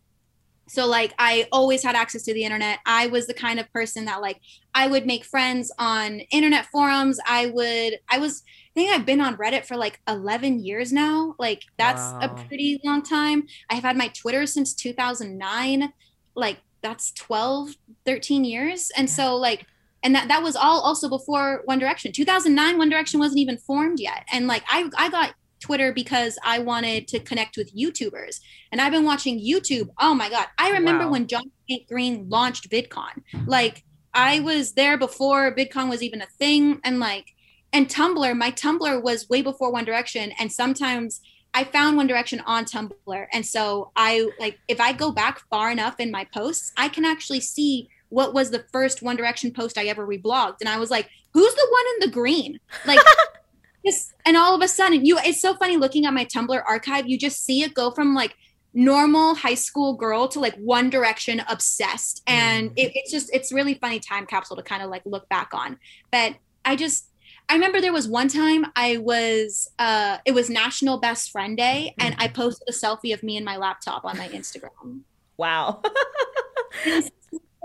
so 0.67 0.87
like 0.87 1.13
i 1.19 1.47
always 1.51 1.83
had 1.83 1.95
access 1.95 2.23
to 2.23 2.33
the 2.33 2.43
internet 2.43 2.79
i 2.85 3.05
was 3.07 3.27
the 3.27 3.33
kind 3.33 3.59
of 3.59 3.71
person 3.71 4.05
that 4.05 4.21
like 4.21 4.39
i 4.73 4.87
would 4.87 5.05
make 5.05 5.25
friends 5.25 5.71
on 5.77 6.21
internet 6.31 6.65
forums 6.67 7.19
i 7.27 7.47
would 7.47 7.99
i 8.09 8.17
was 8.17 8.43
I 8.75 8.81
think 8.81 8.91
I've 8.91 9.05
been 9.05 9.21
on 9.21 9.37
Reddit 9.37 9.65
for 9.65 9.77
like 9.77 10.01
11 10.05 10.59
years 10.59 10.91
now. 10.91 11.33
Like 11.39 11.63
that's 11.77 12.01
wow. 12.01 12.19
a 12.23 12.45
pretty 12.47 12.81
long 12.83 13.03
time. 13.03 13.47
I 13.69 13.75
have 13.75 13.85
had 13.85 13.95
my 13.95 14.09
Twitter 14.09 14.45
since 14.45 14.73
2009. 14.73 15.93
Like 16.35 16.57
that's 16.81 17.13
12, 17.13 17.75
13 18.05 18.43
years. 18.43 18.91
And 18.97 19.09
so 19.09 19.37
like 19.37 19.65
and 20.05 20.13
that 20.13 20.27
that 20.27 20.43
was 20.43 20.55
all 20.55 20.81
also 20.81 21.09
before 21.09 21.63
One 21.65 21.79
Direction. 21.79 22.11
2009 22.11 22.77
One 22.77 22.89
Direction 22.89 23.19
wasn't 23.19 23.39
even 23.39 23.57
formed 23.57 23.99
yet. 23.99 24.23
And 24.31 24.45
like 24.45 24.63
I 24.69 24.87
I 24.95 25.09
got 25.09 25.33
Twitter 25.59 25.91
because 25.91 26.37
I 26.43 26.59
wanted 26.59 27.07
to 27.07 27.19
connect 27.19 27.57
with 27.57 27.75
YouTubers. 27.75 28.39
And 28.71 28.79
I've 28.79 28.91
been 28.91 29.03
watching 29.03 29.39
YouTube. 29.39 29.89
Oh 29.99 30.13
my 30.13 30.29
god. 30.29 30.45
I 30.59 30.69
remember 30.69 31.05
wow. 31.05 31.11
when 31.11 31.27
John 31.27 31.51
Green 31.89 32.29
launched 32.29 32.69
VidCon. 32.69 33.23
Like 33.47 33.83
I 34.13 34.41
was 34.41 34.73
there 34.73 34.95
before 34.95 35.55
VidCon 35.55 35.89
was 35.89 36.03
even 36.03 36.21
a 36.21 36.27
thing 36.27 36.79
and 36.83 36.99
like 36.99 37.31
and 37.73 37.89
Tumblr, 37.89 38.37
my 38.37 38.51
Tumblr 38.51 39.01
was 39.01 39.27
way 39.27 39.41
before 39.41 39.71
One 39.71 39.85
Direction. 39.85 40.31
And 40.39 40.51
sometimes 40.51 41.19
I 41.55 41.63
found 41.63 41.97
One 41.97 42.05
Direction 42.05 42.41
on 42.45 42.65
Tumblr. 42.65 43.27
And 43.33 43.45
so 43.45 43.91
I 43.95 44.29
like, 44.39 44.59
if 44.67 44.79
I 44.79 44.93
go 44.93 45.11
back 45.11 45.41
far 45.49 45.71
enough 45.71 45.99
in 45.99 46.11
my 46.11 46.25
posts, 46.25 46.71
I 46.77 46.89
can 46.89 47.05
actually 47.05 47.41
see 47.41 47.89
what 48.09 48.33
was 48.33 48.51
the 48.51 48.65
first 48.71 49.01
One 49.01 49.15
Direction 49.15 49.51
post 49.51 49.77
I 49.77 49.85
ever 49.85 50.05
reblogged. 50.05 50.57
And 50.59 50.69
I 50.69 50.77
was 50.77 50.91
like, 50.91 51.09
who's 51.33 51.53
the 51.53 51.67
one 51.69 51.83
in 51.93 52.07
the 52.07 52.13
green? 52.13 52.59
Like, 52.85 52.99
just, 53.85 54.13
and 54.25 54.37
all 54.37 54.55
of 54.55 54.61
a 54.61 54.67
sudden, 54.67 55.05
you, 55.05 55.17
it's 55.19 55.41
so 55.41 55.55
funny 55.55 55.77
looking 55.77 56.05
at 56.05 56.13
my 56.13 56.25
Tumblr 56.25 56.63
archive. 56.67 57.07
You 57.07 57.17
just 57.17 57.43
see 57.45 57.63
it 57.63 57.73
go 57.73 57.91
from 57.91 58.13
like, 58.15 58.35
normal 58.77 59.35
high 59.35 59.53
school 59.53 59.93
girl 59.95 60.27
to 60.27 60.37
like 60.37 60.53
one 60.55 60.89
direction 60.89 61.41
obsessed 61.47 62.21
and 62.27 62.71
mm. 62.71 62.73
it, 62.75 62.91
it's 62.93 63.09
just 63.09 63.33
it's 63.33 63.53
really 63.53 63.75
funny 63.75 64.01
time 64.01 64.25
capsule 64.25 64.57
to 64.57 64.61
kind 64.61 64.83
of 64.83 64.89
like 64.89 65.01
look 65.05 65.29
back 65.29 65.51
on 65.53 65.79
but 66.11 66.35
i 66.65 66.75
just 66.75 67.07
I 67.47 67.53
remember 67.53 67.79
there 67.79 67.93
was 67.93 68.07
one 68.07 68.27
time 68.27 68.65
I 68.75 68.97
was 68.97 69.69
uh 69.77 70.17
it 70.25 70.33
was 70.33 70.49
National 70.49 70.99
Best 70.99 71.31
Friend 71.31 71.55
Day 71.55 71.93
and 71.99 72.15
I 72.17 72.25
mm-hmm. 72.25 72.41
posted 72.41 72.67
a 72.67 72.71
selfie 72.71 73.13
of 73.13 73.21
me 73.21 73.37
and 73.37 73.45
my 73.45 73.57
laptop 73.57 74.03
on 74.03 74.17
my 74.17 74.27
Instagram. 74.29 75.01
Wow. 75.37 75.83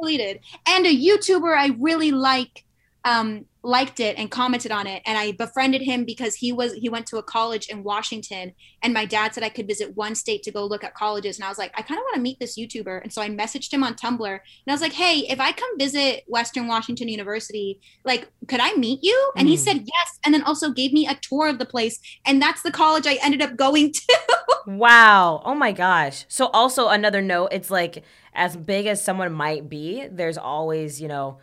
deleted. 0.00 0.40
And 0.66 0.86
a 0.86 0.94
YouTuber 0.94 1.56
I 1.56 1.76
really 1.78 2.10
like 2.10 2.64
um 3.04 3.46
liked 3.62 4.00
it 4.00 4.16
and 4.18 4.30
commented 4.30 4.72
on 4.72 4.86
it. 4.86 5.02
And 5.04 5.18
i 5.18 5.32
befriended 5.32 5.82
him 5.82 6.04
because 6.04 6.34
he 6.34 6.52
was 6.52 6.72
he 6.74 6.88
went 6.88 7.06
to 7.08 7.18
a 7.18 7.22
college 7.22 7.68
in 7.68 7.82
washington 7.82 8.52
and 8.82 8.94
my 8.94 9.04
dad 9.04 9.34
said 9.34 9.42
i 9.42 9.48
could 9.48 9.66
visit 9.66 9.96
one 9.96 10.14
state 10.14 10.42
to 10.44 10.50
go 10.50 10.64
look 10.64 10.82
at 10.82 10.94
colleges. 10.94 11.36
And 11.36 11.44
i 11.44 11.48
was 11.48 11.58
like 11.58 11.72
i 11.74 11.82
kind 11.82 11.98
of 11.98 12.04
want 12.04 12.14
to 12.16 12.22
meet 12.22 12.38
this 12.40 12.58
youtuber. 12.58 13.02
And 13.02 13.12
so 13.12 13.20
i 13.20 13.28
messaged 13.28 13.72
him 13.72 13.84
on 13.84 13.94
tumblr 13.94 14.30
and 14.32 14.40
i 14.68 14.72
was 14.72 14.80
like 14.80 14.92
hey 14.92 15.26
if 15.28 15.40
i 15.40 15.52
come 15.52 15.78
visit 15.78 16.24
western 16.26 16.66
washington 16.68 17.08
university 17.08 17.80
like 18.04 18.28
could 18.46 18.60
i 18.60 18.74
meet 18.74 19.00
you? 19.02 19.32
And 19.36 19.46
mm. 19.46 19.50
he 19.50 19.56
said 19.56 19.76
yes. 19.76 20.18
And 20.24 20.32
then 20.32 20.42
also 20.42 20.70
gave 20.70 20.92
me 20.92 21.06
a 21.06 21.18
tour 21.20 21.48
of 21.48 21.58
the 21.58 21.66
place. 21.66 21.98
And 22.24 22.40
that's 22.40 22.62
the 22.62 22.70
college 22.70 23.06
i 23.06 23.18
ended 23.22 23.42
up 23.42 23.56
going 23.56 23.92
to. 23.92 24.18
Wow. 24.66 25.42
Oh 25.44 25.54
my 25.54 25.72
gosh. 25.72 26.26
So 26.28 26.46
also 26.48 26.88
another 26.88 27.22
note 27.22 27.48
it's 27.50 27.70
like 27.70 28.04
as 28.34 28.56
big 28.56 28.86
as 28.86 29.02
someone 29.02 29.32
might 29.32 29.68
be 29.68 30.06
there's 30.10 30.38
always 30.38 31.00
you 31.00 31.08
know 31.08 31.38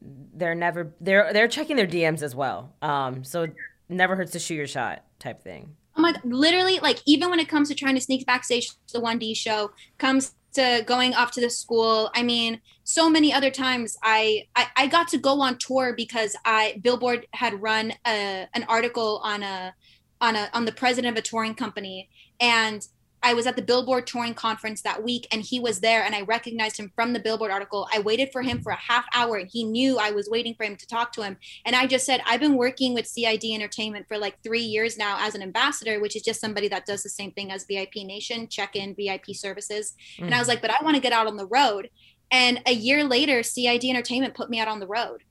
they're 0.00 0.54
never 0.54 0.94
they're 1.00 1.32
they're 1.32 1.48
checking 1.48 1.76
their 1.76 1.86
DMs 1.86 2.22
as 2.22 2.34
well. 2.34 2.74
Um, 2.82 3.24
so 3.24 3.46
never 3.88 4.16
hurts 4.16 4.32
to 4.32 4.38
shoot 4.38 4.54
your 4.54 4.66
shot 4.66 5.04
type 5.18 5.42
thing. 5.42 5.76
Oh 5.96 6.02
my, 6.02 6.14
literally, 6.24 6.78
like 6.80 6.98
even 7.06 7.30
when 7.30 7.40
it 7.40 7.48
comes 7.48 7.68
to 7.68 7.74
trying 7.74 7.94
to 7.94 8.00
sneak 8.00 8.26
backstage 8.26 8.68
to 8.68 8.92
the 8.92 9.00
one 9.00 9.18
D 9.18 9.34
show, 9.34 9.70
comes 9.98 10.34
to 10.54 10.82
going 10.86 11.14
off 11.14 11.30
to 11.32 11.40
the 11.40 11.50
school. 11.50 12.10
I 12.14 12.22
mean, 12.22 12.60
so 12.84 13.08
many 13.08 13.32
other 13.32 13.50
times 13.50 13.96
I, 14.02 14.46
I 14.54 14.66
I 14.76 14.86
got 14.88 15.08
to 15.08 15.18
go 15.18 15.40
on 15.40 15.58
tour 15.58 15.94
because 15.96 16.36
I 16.44 16.80
Billboard 16.82 17.26
had 17.32 17.60
run 17.62 17.92
a, 18.06 18.46
an 18.52 18.64
article 18.68 19.20
on 19.24 19.42
a 19.42 19.74
on 20.20 20.36
a 20.36 20.50
on 20.52 20.64
the 20.64 20.72
president 20.72 21.16
of 21.16 21.18
a 21.18 21.22
touring 21.22 21.54
company 21.54 22.08
and 22.40 22.86
I 23.22 23.34
was 23.34 23.46
at 23.46 23.56
the 23.56 23.62
Billboard 23.62 24.06
touring 24.06 24.34
conference 24.34 24.82
that 24.82 25.02
week 25.02 25.26
and 25.32 25.42
he 25.42 25.58
was 25.58 25.80
there 25.80 26.04
and 26.04 26.14
I 26.14 26.22
recognized 26.22 26.78
him 26.78 26.92
from 26.94 27.12
the 27.12 27.18
Billboard 27.18 27.50
article. 27.50 27.88
I 27.92 27.98
waited 27.98 28.30
for 28.32 28.42
him 28.42 28.62
for 28.62 28.70
a 28.70 28.76
half 28.76 29.04
hour 29.12 29.36
and 29.36 29.48
he 29.50 29.64
knew 29.64 29.98
I 29.98 30.10
was 30.10 30.28
waiting 30.30 30.54
for 30.54 30.64
him 30.64 30.76
to 30.76 30.86
talk 30.86 31.12
to 31.12 31.22
him. 31.22 31.36
And 31.64 31.74
I 31.74 31.86
just 31.86 32.06
said, 32.06 32.22
I've 32.26 32.40
been 32.40 32.56
working 32.56 32.94
with 32.94 33.06
CID 33.06 33.44
Entertainment 33.44 34.06
for 34.06 34.18
like 34.18 34.40
three 34.42 34.60
years 34.60 34.96
now 34.96 35.16
as 35.18 35.34
an 35.34 35.42
ambassador, 35.42 36.00
which 36.00 36.14
is 36.14 36.22
just 36.22 36.40
somebody 36.40 36.68
that 36.68 36.86
does 36.86 37.02
the 37.02 37.08
same 37.08 37.32
thing 37.32 37.50
as 37.50 37.64
VIP 37.64 37.96
Nation, 37.96 38.48
check 38.48 38.76
in 38.76 38.94
VIP 38.94 39.34
services. 39.34 39.94
Mm-hmm. 40.14 40.26
And 40.26 40.34
I 40.34 40.38
was 40.38 40.46
mm. 40.46 40.50
like, 40.50 40.62
but 40.62 40.70
I 40.70 40.84
want 40.84 40.96
to 40.96 41.02
get 41.02 41.12
out 41.12 41.26
on 41.26 41.36
the 41.36 41.46
road. 41.46 41.90
And 42.30 42.60
a 42.66 42.72
year 42.72 43.04
later, 43.04 43.42
CID 43.42 43.84
Entertainment 43.84 44.34
put 44.34 44.50
me 44.50 44.60
out 44.60 44.68
on 44.68 44.80
the 44.80 44.86
road 44.86 45.22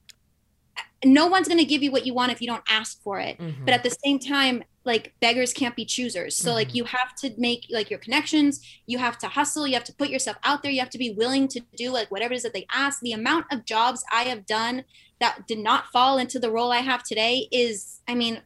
no 1.04 1.28
one's 1.28 1.48
going 1.48 1.60
to 1.60 1.66
give 1.66 1.84
you 1.84 1.92
what 1.92 2.06
you 2.06 2.14
want 2.14 2.32
if 2.32 2.42
you 2.42 2.48
don't 2.48 2.64
ask 2.68 3.02
for 3.04 3.20
it 3.20 3.38
mm-hmm. 3.38 3.64
but 3.64 3.74
at 3.74 3.84
the 3.84 3.96
same 4.04 4.18
time 4.18 4.64
like 4.86 5.14
beggars 5.20 5.54
can't 5.54 5.76
be 5.76 5.86
choosers 5.86 6.36
so 6.36 6.50
mm-hmm. 6.50 6.56
like 6.56 6.76
you 6.76 6.84
have 6.84 7.14
to 7.16 7.34
make 7.38 7.66
like 7.70 7.90
your 7.90 8.00
connections 8.00 8.62
you 8.86 8.98
have 8.98 9.18
to 9.18 9.28
hustle 9.28 9.68
you 9.68 9.74
have 9.74 9.84
to 9.84 9.94
put 9.94 10.10
yourself 10.10 10.38
out 10.44 10.62
there 10.62 10.72
you 10.72 10.80
have 10.80 10.90
to 10.90 10.98
be 10.98 11.12
willing 11.12 11.48
to 11.48 11.60
do 11.76 11.92
like 11.92 12.10
whatever 12.12 12.34
it 12.34 12.38
is 12.38 12.44
that 12.44 12.54
they 12.54 12.66
ask 12.72 13.00
the 13.02 13.12
amount 13.12 13.46
of 13.52 13.66
jobs 13.66 14.04
i 14.12 14.24
have 14.24 14.46
done 14.46 14.84
that 15.20 15.48
did 15.48 15.60
not 15.60 15.88
fall 15.92 16.18
into 16.18 16.40
the 16.40 16.52
role 16.52 16.72
i 16.72 16.80
have 16.80 17.04
today 17.04 17.48
is 17.52 18.02
i 18.08 18.16
mean 18.16 18.42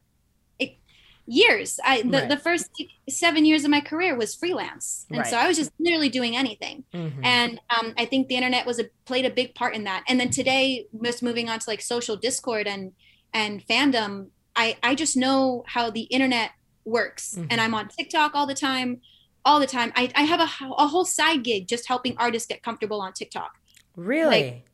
years. 1.29 1.79
I 1.85 2.01
the, 2.01 2.09
right. 2.09 2.29
the 2.29 2.37
first 2.37 2.69
seven 3.07 3.45
years 3.45 3.63
of 3.63 3.69
my 3.69 3.81
career 3.81 4.17
was 4.17 4.35
freelance, 4.35 5.05
and 5.09 5.19
right. 5.19 5.27
so 5.27 5.37
I 5.37 5.47
was 5.47 5.57
just 5.57 5.71
literally 5.79 6.09
doing 6.09 6.35
anything. 6.35 6.83
Mm-hmm. 6.93 7.23
And 7.23 7.61
um, 7.69 7.93
I 7.97 8.05
think 8.05 8.27
the 8.27 8.35
internet 8.35 8.65
was 8.65 8.79
a 8.79 8.85
played 9.05 9.25
a 9.25 9.29
big 9.29 9.55
part 9.55 9.75
in 9.75 9.83
that. 9.83 10.03
And 10.07 10.19
then 10.19 10.31
today, 10.31 10.87
just 11.03 11.23
moving 11.23 11.47
on 11.47 11.59
to 11.59 11.69
like 11.69 11.81
social 11.81 12.17
discord 12.17 12.67
and 12.67 12.93
and 13.33 13.65
fandom, 13.67 14.27
I 14.55 14.77
I 14.83 14.95
just 14.95 15.15
know 15.15 15.63
how 15.67 15.89
the 15.89 16.01
internet 16.03 16.51
works, 16.85 17.35
mm-hmm. 17.35 17.47
and 17.49 17.61
I'm 17.61 17.73
on 17.73 17.87
TikTok 17.87 18.31
all 18.35 18.47
the 18.47 18.55
time, 18.55 19.01
all 19.45 19.59
the 19.59 19.67
time. 19.67 19.91
I 19.95 20.11
I 20.15 20.23
have 20.23 20.39
a 20.39 20.49
a 20.77 20.87
whole 20.87 21.05
side 21.05 21.43
gig 21.43 21.67
just 21.67 21.87
helping 21.87 22.15
artists 22.17 22.47
get 22.47 22.63
comfortable 22.63 23.01
on 23.01 23.13
TikTok. 23.13 23.51
Really? 23.95 24.43
Like, 24.43 24.65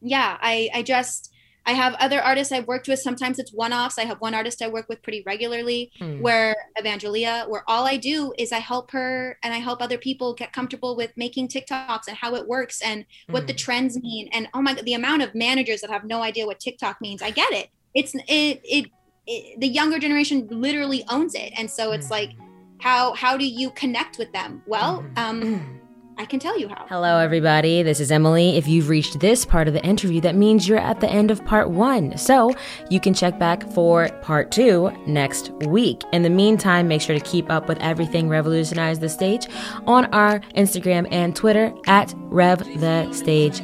yeah, 0.00 0.38
I 0.40 0.70
I 0.74 0.82
just 0.82 1.32
I 1.64 1.72
have 1.72 1.94
other 1.94 2.20
artists 2.20 2.52
I've 2.52 2.66
worked 2.66 2.88
with. 2.88 2.98
Sometimes 2.98 3.38
it's 3.38 3.52
one 3.52 3.72
offs. 3.72 3.98
I 3.98 4.04
have 4.04 4.20
one 4.20 4.34
artist 4.34 4.62
I 4.62 4.68
work 4.68 4.88
with 4.88 5.02
pretty 5.02 5.22
regularly, 5.24 5.92
hmm. 5.98 6.20
where 6.20 6.56
Evangelia, 6.78 7.48
where 7.48 7.62
all 7.68 7.86
I 7.86 7.96
do 7.96 8.32
is 8.36 8.52
I 8.52 8.58
help 8.58 8.90
her 8.90 9.38
and 9.42 9.54
I 9.54 9.58
help 9.58 9.80
other 9.80 9.98
people 9.98 10.34
get 10.34 10.52
comfortable 10.52 10.96
with 10.96 11.12
making 11.16 11.48
TikToks 11.48 12.08
and 12.08 12.16
how 12.16 12.34
it 12.34 12.48
works 12.48 12.80
and 12.82 13.04
what 13.28 13.46
the 13.46 13.52
hmm. 13.52 13.58
trends 13.58 14.00
mean. 14.00 14.28
And 14.32 14.48
oh 14.54 14.62
my 14.62 14.74
God, 14.74 14.84
the 14.84 14.94
amount 14.94 15.22
of 15.22 15.34
managers 15.34 15.82
that 15.82 15.90
have 15.90 16.04
no 16.04 16.22
idea 16.22 16.46
what 16.46 16.58
TikTok 16.58 17.00
means. 17.00 17.22
I 17.22 17.30
get 17.30 17.52
it. 17.52 17.68
It's 17.94 18.14
it 18.14 18.60
it, 18.64 18.90
it 19.26 19.60
the 19.60 19.68
younger 19.68 19.98
generation 19.98 20.48
literally 20.50 21.04
owns 21.08 21.34
it, 21.34 21.52
and 21.56 21.70
so 21.70 21.92
it's 21.92 22.10
like, 22.10 22.32
hmm. 22.36 22.44
how 22.80 23.14
how 23.14 23.36
do 23.36 23.46
you 23.46 23.70
connect 23.70 24.18
with 24.18 24.32
them? 24.32 24.62
Well, 24.66 25.02
hmm. 25.02 25.18
um. 25.18 25.78
I 26.18 26.26
can 26.26 26.38
tell 26.38 26.58
you 26.58 26.68
how. 26.68 26.84
Hello, 26.88 27.18
everybody. 27.18 27.82
This 27.82 27.98
is 27.98 28.12
Emily. 28.12 28.56
If 28.56 28.68
you've 28.68 28.90
reached 28.90 29.18
this 29.18 29.46
part 29.46 29.66
of 29.66 29.74
the 29.74 29.82
interview, 29.82 30.20
that 30.20 30.34
means 30.34 30.68
you're 30.68 30.78
at 30.78 31.00
the 31.00 31.08
end 31.08 31.30
of 31.30 31.44
part 31.44 31.70
one. 31.70 32.16
So 32.18 32.54
you 32.90 33.00
can 33.00 33.14
check 33.14 33.38
back 33.38 33.68
for 33.72 34.08
part 34.20 34.52
two 34.52 34.92
next 35.06 35.50
week. 35.66 36.02
In 36.12 36.22
the 36.22 36.30
meantime, 36.30 36.86
make 36.86 37.00
sure 37.00 37.18
to 37.18 37.24
keep 37.24 37.50
up 37.50 37.66
with 37.66 37.78
everything 37.80 38.28
Revolutionize 38.28 38.98
the 38.98 39.08
Stage 39.08 39.48
on 39.86 40.04
our 40.12 40.40
Instagram 40.54 41.08
and 41.10 41.34
Twitter 41.34 41.72
at 41.86 42.14
Rev 42.16 42.58
the 42.80 43.10
Stage 43.12 43.62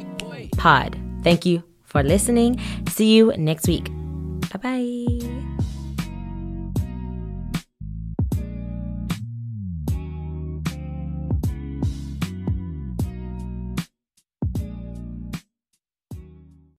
Pod. 0.57 0.99
Thank 1.23 1.45
you 1.45 1.63
for 1.83 2.03
listening. 2.03 2.59
See 2.89 3.13
you 3.13 3.31
next 3.37 3.67
week. 3.67 3.89
Bye 4.51 4.59
bye. 4.61 5.48